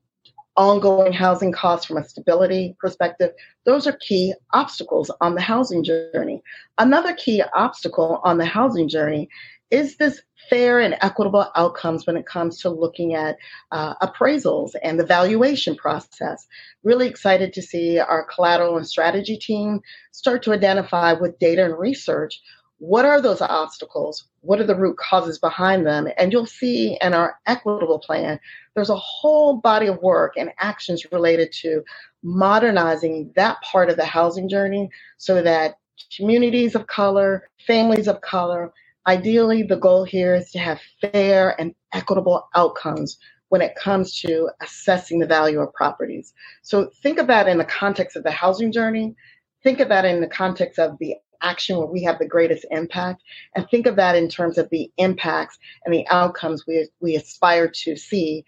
ongoing 0.58 1.14
housing 1.14 1.52
costs 1.52 1.86
from 1.86 1.98
a 1.98 2.04
stability 2.04 2.76
perspective. 2.80 3.32
Those 3.66 3.88
are 3.88 3.98
key 4.08 4.34
obstacles 4.54 5.12
on 5.22 5.36
the 5.36 5.42
housing 5.42 5.84
journey. 5.84 6.42
Another 6.78 7.14
key 7.14 7.42
obstacle 7.56 8.20
on 8.24 8.38
the 8.38 8.46
housing 8.46 8.90
journey 8.90 9.30
is 9.70 9.96
this 9.96 10.22
fair 10.50 10.80
and 10.80 10.98
equitable 11.02 11.50
outcomes 11.56 12.06
when 12.06 12.18
it 12.18 12.26
comes 12.26 12.60
to 12.60 12.70
looking 12.70 13.14
at 13.14 13.38
uh, 13.72 13.96
appraisals 14.06 14.72
and 14.84 15.00
the 15.00 15.06
valuation 15.06 15.76
process. 15.76 16.46
Really 16.84 17.08
excited 17.08 17.54
to 17.54 17.62
see 17.62 18.00
our 18.00 18.26
collateral 18.26 18.76
and 18.76 18.88
strategy 18.88 19.38
team 19.38 19.80
start 20.12 20.44
to 20.44 20.52
identify 20.52 21.14
with 21.14 21.40
data 21.40 21.64
and 21.64 21.78
research 21.78 22.42
what 22.82 23.06
are 23.06 23.22
those 23.22 23.42
obstacles? 23.42 24.26
What 24.42 24.60
are 24.60 24.66
the 24.66 24.76
root 24.76 24.98
causes 24.98 25.38
behind 25.38 25.86
them? 25.86 26.08
And 26.18 26.32
you'll 26.32 26.48
see 26.48 26.98
in 27.00 27.14
our 27.14 27.36
equitable 27.46 28.00
plan, 28.00 28.40
there's 28.74 28.90
a 28.90 28.96
whole 28.96 29.58
body 29.58 29.86
of 29.86 30.02
work 30.02 30.34
and 30.36 30.52
actions 30.58 31.06
related 31.12 31.52
to 31.62 31.84
modernizing 32.24 33.32
that 33.36 33.62
part 33.62 33.90
of 33.90 33.98
the 33.98 34.06
housing 34.06 34.50
journey 34.50 34.90
so 35.18 35.44
that 35.44 35.78
communities 36.16 36.74
of 36.74 36.88
color, 36.88 37.48
families 37.68 38.08
of 38.08 38.22
color, 38.22 38.74
Ideally, 39.08 39.64
the 39.64 39.78
goal 39.78 40.04
here 40.04 40.36
is 40.36 40.52
to 40.52 40.60
have 40.60 40.80
fair 41.02 41.60
and 41.60 41.74
equitable 41.92 42.48
outcomes 42.54 43.18
when 43.50 43.62
it 43.62 43.76
comes 43.76 44.20
to 44.22 44.50
assessing 44.62 45.20
the 45.20 45.26
value 45.26 45.60
of 45.60 45.74
properties. 45.74 46.34
So 46.62 46.92
think 47.02 47.18
of 47.18 47.28
that 47.28 47.48
in 47.48 47.58
the 47.58 47.66
context 47.66 48.16
of 48.16 48.24
the 48.24 48.32
housing 48.32 48.72
journey. 48.72 49.16
Think 49.64 49.80
of 49.80 49.90
that 49.90 50.06
in 50.06 50.22
the 50.22 50.28
context 50.28 50.78
of 50.78 50.98
the 51.00 51.16
action 51.42 51.78
where 51.78 51.88
we 51.88 52.04
have 52.04 52.20
the 52.20 52.28
greatest 52.28 52.66
impact. 52.72 53.22
And 53.56 53.68
think 53.70 53.86
of 53.86 53.96
that 53.96 54.16
in 54.16 54.30
terms 54.30 54.58
of 54.58 54.70
the 54.70 54.92
impacts 54.98 55.58
and 55.86 55.94
the 55.94 56.08
outcomes 56.10 56.66
we, 56.68 56.88
we 57.00 57.16
aspire 57.16 57.70
to 57.84 57.96
see 57.96 58.46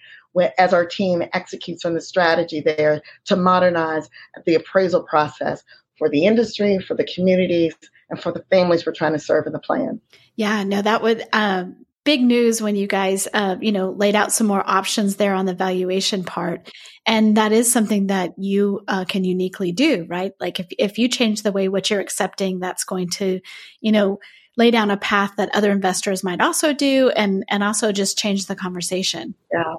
as 0.57 0.73
our 0.73 0.85
team 0.85 1.23
executes 1.33 1.85
on 1.85 1.93
the 1.93 2.01
strategy 2.01 2.59
there 2.59 3.01
to 3.25 3.35
modernize 3.35 4.09
the 4.45 4.55
appraisal 4.55 5.03
process 5.03 5.63
for 5.97 6.09
the 6.09 6.25
industry, 6.25 6.79
for 6.79 6.95
the 6.95 7.07
communities, 7.13 7.75
and 8.09 8.19
for 8.19 8.31
the 8.31 8.43
families 8.49 8.85
we're 8.85 8.93
trying 8.93 9.13
to 9.13 9.19
serve 9.19 9.45
in 9.45 9.53
the 9.53 9.59
plan. 9.59 10.01
Yeah, 10.35 10.63
no, 10.63 10.81
that 10.81 11.03
would 11.03 11.23
um, 11.33 11.85
big 12.03 12.21
news 12.21 12.61
when 12.61 12.75
you 12.75 12.87
guys, 12.87 13.27
uh, 13.33 13.55
you 13.61 13.71
know, 13.71 13.91
laid 13.91 14.15
out 14.15 14.31
some 14.31 14.47
more 14.47 14.63
options 14.65 15.15
there 15.15 15.33
on 15.33 15.45
the 15.45 15.53
valuation 15.53 16.23
part, 16.23 16.71
and 17.05 17.37
that 17.37 17.51
is 17.51 17.71
something 17.71 18.07
that 18.07 18.33
you 18.37 18.81
uh, 18.87 19.05
can 19.05 19.23
uniquely 19.23 19.71
do, 19.71 20.05
right? 20.09 20.33
Like 20.39 20.59
if 20.59 20.67
if 20.77 20.97
you 20.97 21.07
change 21.07 21.43
the 21.43 21.51
way 21.51 21.67
what 21.67 21.89
you're 21.89 22.01
accepting, 22.01 22.59
that's 22.59 22.83
going 22.83 23.09
to, 23.11 23.39
you 23.81 23.91
know, 23.91 24.19
lay 24.57 24.71
down 24.71 24.91
a 24.91 24.97
path 24.97 25.33
that 25.37 25.55
other 25.55 25.71
investors 25.71 26.23
might 26.23 26.41
also 26.41 26.73
do, 26.73 27.09
and 27.09 27.43
and 27.49 27.63
also 27.63 27.91
just 27.91 28.17
change 28.17 28.45
the 28.45 28.55
conversation. 28.55 29.35
Yeah. 29.51 29.75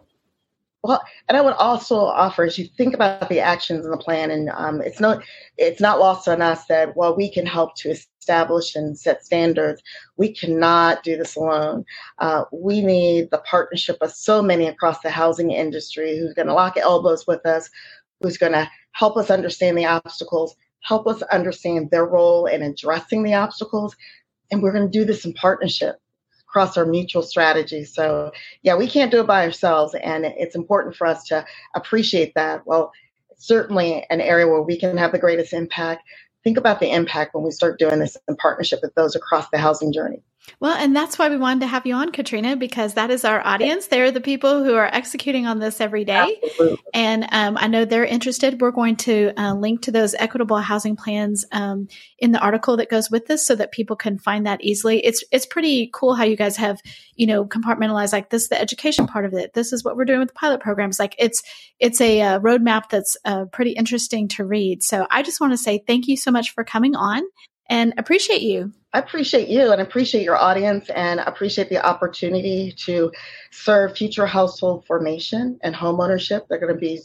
Well, 0.85 1.03
and 1.31 1.39
I 1.39 1.41
would 1.41 1.55
also 1.55 1.97
offer, 1.97 2.45
as 2.45 2.59
you 2.59 2.67
think 2.77 2.93
about 2.93 3.31
the 3.31 3.41
actions 3.41 3.87
in 3.87 3.91
the 3.91 3.97
plan, 3.97 4.31
and 4.31 4.51
um, 4.51 4.83
it's 4.83 5.01
not 5.01 5.25
it's 5.57 5.81
not 5.81 5.99
lost 5.99 6.29
on 6.29 6.43
us 6.43 6.67
that 6.67 6.95
while 6.95 7.17
we 7.17 7.33
can 7.33 7.47
help 7.47 7.75
to 7.77 7.89
establish 7.89 8.77
and 8.77 8.97
set 8.99 9.25
standards, 9.25 9.83
we 10.19 10.35
cannot 10.35 11.03
do 11.03 11.17
this 11.17 11.37
alone. 11.37 11.87
Uh, 12.19 12.45
we 12.53 12.83
need 12.83 13.31
the 13.31 13.39
partnership 13.39 13.97
of 14.03 14.13
so 14.13 14.43
many 14.43 14.67
across 14.67 15.01
the 15.01 15.09
housing 15.09 15.53
industry 15.53 16.19
who's 16.19 16.35
going 16.35 16.49
to 16.49 16.55
lock 16.55 16.77
elbows 16.77 17.27
with 17.27 17.47
us, 17.47 17.71
who's 18.21 18.37
going 18.37 18.53
to 18.53 18.71
help 18.93 19.17
us 19.17 19.31
understand 19.31 19.79
the 19.79 19.87
obstacles, 19.87 20.55
help 20.83 21.07
us 21.07 21.23
understand 21.23 21.91
their 21.91 22.05
role 22.05 22.45
in 22.45 22.61
addressing 22.61 23.23
the 23.23 23.33
obstacles, 23.33 23.97
and 24.51 24.63
we're 24.63 24.73
going 24.73 24.91
to 24.91 24.99
do 24.99 25.07
this 25.07 25.25
in 25.25 25.33
partnership 25.33 25.97
across 26.55 26.77
our 26.77 26.87
mutual 26.87 27.23
strategy. 27.23 27.85
So, 27.85 28.31
yeah, 28.63 28.77
we 28.77 28.87
can't 28.87 29.11
do 29.11 29.21
it 29.21 29.27
by 29.27 29.45
ourselves, 29.45 29.93
and 29.97 30.25
it's 30.25 30.55
important 30.55 30.95
for 30.95 31.05
us 31.05 31.25
to 31.25 31.45
appreciate 31.75 32.33
that. 32.37 32.65
Well, 32.65 32.93
certainly 33.37 34.07
an 34.09 34.21
area 34.21 34.47
where 34.47 34.63
we 34.63 34.79
can 34.79 34.97
have 34.97 35.11
the 35.11 35.19
greatest 35.19 35.53
impact. 35.53 36.05
Think 36.45 36.57
about 36.57 36.79
the 36.79 36.93
impact 36.93 37.35
when 37.35 37.43
we 37.43 37.51
start 37.51 37.81
doing 37.81 37.99
this 37.99 38.17
in 38.29 38.37
partnership 38.37 38.79
with 38.83 38.95
those 38.95 39.17
across 39.17 39.49
the 39.51 39.59
housing 39.59 39.93
journey. 39.93 40.23
Well, 40.61 40.77
and 40.77 40.95
that's 40.95 41.19
why 41.19 41.29
we 41.29 41.37
wanted 41.37 41.61
to 41.61 41.67
have 41.67 41.87
you 41.87 41.95
on, 41.95 42.13
Katrina, 42.13 42.57
because 42.57 42.95
that 42.95 43.11
is 43.11 43.25
our 43.25 43.45
audience. 43.47 43.87
They're 43.87 44.11
the 44.11 44.21
people 44.21 44.63
who 44.63 44.75
are 44.75 44.89
executing 44.93 45.47
on 45.47 45.59
this 45.59 45.81
every 45.81 46.05
day. 46.05 46.39
Absolutely. 46.45 46.79
And 46.93 47.27
um, 47.33 47.57
I 47.59 47.67
know 47.67 47.85
they're 47.85 48.05
interested. 48.05 48.61
We're 48.61 48.71
going 48.71 48.97
to 48.97 49.33
uh, 49.37 49.55
link 49.55 49.83
to 49.83 49.91
those 49.91 50.15
equitable 50.15 50.59
housing 50.59 50.97
plans 50.97 51.45
um, 51.53 51.89
in 52.19 52.33
the 52.33 52.41
article 52.41 52.77
that 52.77 52.91
goes 52.91 53.11
with 53.11 53.27
this 53.27 53.47
so 53.47 53.55
that 53.57 53.73
people 53.73 53.97
can 53.97 54.19
find 54.19 54.47
that 54.47 54.63
easily. 54.63 55.05
It's 55.05 55.25
it's 55.33 55.47
pretty 55.47 55.91
cool 55.93 56.15
how 56.15 56.25
you 56.25 56.37
guys 56.37 56.57
have, 56.57 56.81
you 57.15 57.27
know, 57.27 57.45
compartmentalized 57.45 58.13
like 58.13 58.31
this 58.31 58.49
the 58.49 58.61
education 58.61 59.07
part 59.07 59.25
of 59.25 59.35
it. 59.35 59.55
This 59.55 59.73
is 59.73 59.83
what 59.83 59.97
we're 59.97 60.05
doing 60.05 60.21
with 60.21 60.29
the 60.29 60.35
pilot 60.35 60.61
programs. 60.61 60.99
Like 60.99 61.15
it's 61.19 61.43
it's 61.81 62.01
a 62.01 62.21
uh, 62.21 62.41
roadmap 62.41 62.91
that's 62.91 63.17
uh, 63.25 63.47
pretty 63.47 63.73
interesting 63.73 64.29
to 64.29 64.45
read. 64.45 64.83
So 64.83 65.07
I 65.11 65.23
just 65.23 65.41
want 65.41 65.53
to 65.53 65.59
say 65.59 65.83
thank 65.87 66.07
you 66.07 66.17
so 66.17 66.31
much 66.31 66.53
for 66.53 66.65
coming 66.65 66.95
on 66.95 67.23
and 67.69 67.95
appreciate 67.97 68.43
you. 68.43 68.73
I 68.95 69.01
appreciate 69.01 69.49
you 69.49 69.73
and 69.73 69.83
appreciate 69.83 70.23
your 70.23 70.37
audience 70.37 70.89
and 70.91 71.19
appreciate 71.19 71.69
the 71.69 71.85
opportunity 71.85 72.73
to 72.85 73.11
serve 73.51 73.97
future 73.97 74.25
household 74.25 74.87
formation 74.87 75.59
and 75.65 75.75
homeownership. 75.75 76.47
They're 76.47 76.61
going 76.61 76.73
to 76.73 76.79
be 76.79 77.01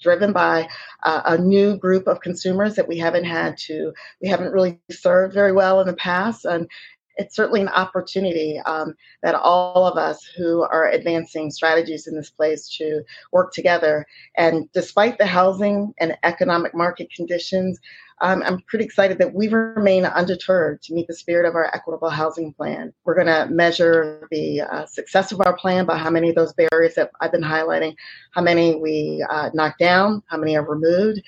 driven 0.00 0.32
by 0.32 0.68
uh, 1.04 1.22
a 1.24 1.38
new 1.38 1.76
group 1.76 2.08
of 2.08 2.20
consumers 2.20 2.74
that 2.74 2.88
we 2.88 2.98
haven't 2.98 3.22
had 3.22 3.56
to, 3.56 3.92
we 4.20 4.26
haven't 4.26 4.52
really 4.52 4.80
served 4.90 5.32
very 5.32 5.52
well 5.52 5.80
in 5.80 5.86
the 5.86 5.94
past. 5.94 6.44
And 6.44 6.68
it's 7.16 7.36
certainly 7.36 7.60
an 7.60 7.68
opportunity 7.68 8.58
um, 8.66 8.94
that 9.22 9.36
all 9.36 9.86
of 9.86 9.96
us 9.96 10.24
who 10.36 10.62
are 10.62 10.88
advancing 10.88 11.52
strategies 11.52 12.08
in 12.08 12.16
this 12.16 12.30
place 12.30 12.68
to 12.78 13.02
work 13.30 13.52
together. 13.52 14.06
And 14.36 14.68
despite 14.72 15.18
the 15.18 15.26
housing 15.26 15.94
and 15.98 16.16
economic 16.24 16.74
market 16.74 17.12
conditions, 17.14 17.78
um, 18.22 18.40
I'm 18.46 18.60
pretty 18.60 18.84
excited 18.84 19.18
that 19.18 19.34
we 19.34 19.48
remain 19.48 20.04
undeterred 20.04 20.80
to 20.82 20.94
meet 20.94 21.08
the 21.08 21.14
spirit 21.14 21.46
of 21.46 21.56
our 21.56 21.66
equitable 21.74 22.08
housing 22.08 22.52
plan. 22.52 22.92
We're 23.04 23.16
going 23.16 23.26
to 23.26 23.52
measure 23.52 24.28
the 24.30 24.60
uh, 24.60 24.86
success 24.86 25.32
of 25.32 25.40
our 25.44 25.56
plan 25.56 25.86
by 25.86 25.98
how 25.98 26.08
many 26.08 26.28
of 26.28 26.36
those 26.36 26.52
barriers 26.52 26.94
that 26.94 27.10
I've 27.20 27.32
been 27.32 27.42
highlighting, 27.42 27.96
how 28.30 28.40
many 28.40 28.76
we 28.76 29.26
uh, 29.28 29.50
knock 29.54 29.76
down, 29.76 30.22
how 30.28 30.36
many 30.36 30.56
are 30.56 30.64
removed, 30.64 31.20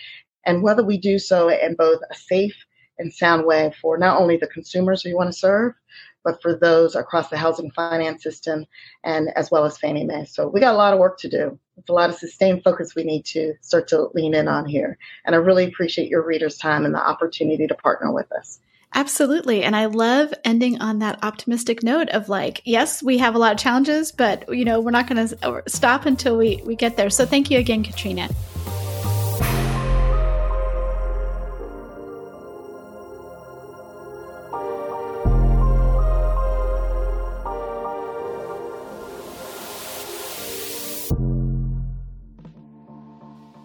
and 0.47 0.63
whether 0.63 0.85
we 0.85 0.97
do 0.97 1.19
so 1.19 1.49
in 1.49 1.75
both 1.75 2.01
a 2.13 2.15
safe 2.15 2.55
and 2.99 3.13
sound 3.13 3.45
way 3.45 3.73
for 3.83 3.99
not 3.99 4.21
only 4.21 4.37
the 4.37 4.47
consumers 4.47 5.05
we 5.05 5.15
want 5.15 5.33
to 5.33 5.39
serve, 5.39 5.73
but 6.23 6.41
for 6.41 6.57
those 6.57 6.95
across 6.95 7.29
the 7.29 7.37
housing 7.37 7.73
finance 7.73 8.23
system 8.23 8.67
and 9.03 9.31
as 9.35 9.51
well 9.51 9.65
as 9.65 9.79
Fannie 9.79 10.05
Mae. 10.05 10.27
So 10.27 10.47
we 10.47 10.61
got 10.61 10.75
a 10.75 10.79
lot 10.79 10.93
of 10.93 11.01
work 11.01 11.19
to 11.19 11.29
do. 11.29 11.59
It's 11.77 11.89
a 11.89 11.93
lot 11.93 12.11
of 12.11 12.17
sustained 12.17 12.63
focus 12.63 12.95
we 12.95 13.05
need 13.05 13.25
to 13.27 13.55
start 13.61 13.89
to 13.89 14.09
lean 14.15 14.35
in 14.35 14.49
on 14.49 14.67
here. 14.67 14.97
And 15.25 15.35
I 15.35 15.39
really 15.39 15.65
appreciate 15.65 16.09
your 16.09 16.25
readers' 16.25 16.57
time 16.57 16.85
and 16.85 16.95
the 16.95 17.05
opportunity 17.05 17.67
to 17.67 17.75
partner 17.75 18.13
with 18.13 18.31
us. 18.33 18.61
Absolutely. 18.95 19.65
And 19.65 19.75
I 19.75 19.87
love 19.87 20.33
ending 20.45 20.81
on 20.81 21.01
that 21.01 21.19
optimistic 21.25 21.83
note 21.83 22.09
of 22.11 22.29
like, 22.29 22.63
yes, 22.65 23.03
we 23.03 23.19
have 23.19 23.35
a 23.35 23.39
lot 23.39 23.53
of 23.53 23.59
challenges, 23.59 24.13
but 24.13 24.49
you 24.55 24.65
know, 24.65 24.81
we're 24.81 24.93
not 24.93 25.09
going 25.09 25.29
to 25.29 25.63
stop 25.67 26.07
until 26.07 26.37
we, 26.37 26.63
we 26.65 26.77
get 26.77 26.97
there. 26.97 27.11
So 27.11 27.27
thank 27.27 27.51
you 27.51 27.59
again, 27.59 27.83
Katrina. 27.83 28.29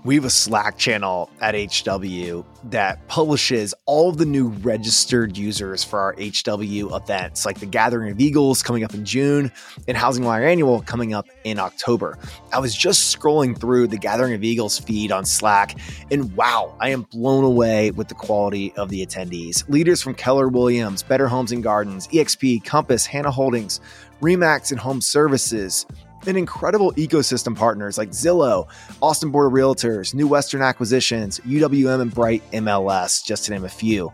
We 0.09 0.15
have 0.15 0.25
a 0.25 0.31
Slack 0.31 0.79
channel 0.79 1.29
at 1.39 1.53
HW 1.53 2.43
that 2.71 3.07
publishes 3.07 3.75
all 3.85 4.09
of 4.09 4.17
the 4.17 4.25
new 4.25 4.47
registered 4.47 5.37
users 5.37 5.83
for 5.83 5.99
our 5.99 6.13
HW 6.13 6.95
events, 6.95 7.45
like 7.45 7.59
the 7.59 7.67
Gathering 7.67 8.09
of 8.09 8.19
Eagles 8.19 8.63
coming 8.63 8.83
up 8.83 8.95
in 8.95 9.05
June 9.05 9.51
and 9.87 9.95
Housing 9.95 10.23
Wire 10.23 10.47
Annual 10.47 10.81
coming 10.81 11.13
up 11.13 11.27
in 11.43 11.59
October. 11.59 12.17
I 12.51 12.57
was 12.57 12.75
just 12.75 13.15
scrolling 13.15 13.55
through 13.55 13.85
the 13.85 13.99
Gathering 13.99 14.33
of 14.33 14.43
Eagles 14.43 14.79
feed 14.79 15.11
on 15.11 15.25
Slack, 15.25 15.77
and 16.09 16.35
wow, 16.35 16.75
I 16.79 16.89
am 16.89 17.03
blown 17.03 17.43
away 17.43 17.91
with 17.91 18.07
the 18.07 18.15
quality 18.15 18.73
of 18.77 18.89
the 18.89 19.05
attendees. 19.05 19.69
Leaders 19.69 20.01
from 20.01 20.15
Keller 20.15 20.47
Williams, 20.47 21.03
Better 21.03 21.27
Homes 21.27 21.51
and 21.51 21.61
Gardens, 21.61 22.07
EXP, 22.07 22.65
Compass, 22.65 23.05
Hanna 23.05 23.29
Holdings, 23.29 23.79
Remax 24.21 24.71
and 24.71 24.79
Home 24.79 25.01
Services, 25.01 25.85
and 26.27 26.37
incredible 26.37 26.93
ecosystem 26.93 27.55
partners 27.55 27.97
like 27.97 28.09
Zillow, 28.09 28.67
Austin 29.01 29.31
Board 29.31 29.47
of 29.47 29.53
Realtors, 29.53 30.13
New 30.13 30.27
Western 30.27 30.61
Acquisitions, 30.61 31.39
UWM, 31.41 32.01
and 32.01 32.13
Bright 32.13 32.43
MLS, 32.51 33.23
just 33.23 33.45
to 33.45 33.51
name 33.51 33.65
a 33.65 33.69
few. 33.69 34.11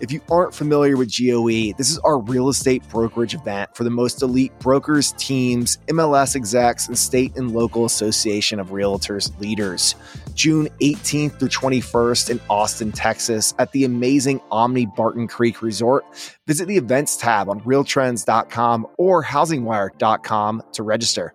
If 0.00 0.12
you 0.12 0.20
aren't 0.30 0.54
familiar 0.54 0.96
with 0.96 1.14
GOE, 1.16 1.72
this 1.76 1.90
is 1.90 1.98
our 1.98 2.18
real 2.18 2.48
estate 2.48 2.82
brokerage 2.88 3.34
event 3.34 3.74
for 3.74 3.84
the 3.84 3.90
most 3.90 4.22
elite 4.22 4.56
brokers, 4.58 5.12
teams, 5.12 5.78
MLS 5.88 6.36
execs, 6.36 6.88
and 6.88 6.98
state 6.98 7.36
and 7.36 7.52
local 7.52 7.84
association 7.84 8.60
of 8.60 8.68
realtors 8.68 9.38
leaders. 9.40 9.94
June 10.34 10.68
18th 10.80 11.38
through 11.38 11.48
21st 11.48 12.30
in 12.30 12.40
Austin, 12.48 12.92
Texas, 12.92 13.54
at 13.58 13.72
the 13.72 13.84
amazing 13.84 14.40
Omni 14.50 14.86
Barton 14.86 15.26
Creek 15.26 15.62
Resort. 15.62 16.04
Visit 16.46 16.68
the 16.68 16.76
events 16.76 17.16
tab 17.16 17.48
on 17.48 17.60
realtrends.com 17.60 18.86
or 18.98 19.24
housingwire.com 19.24 20.62
to 20.72 20.82
register. 20.82 21.34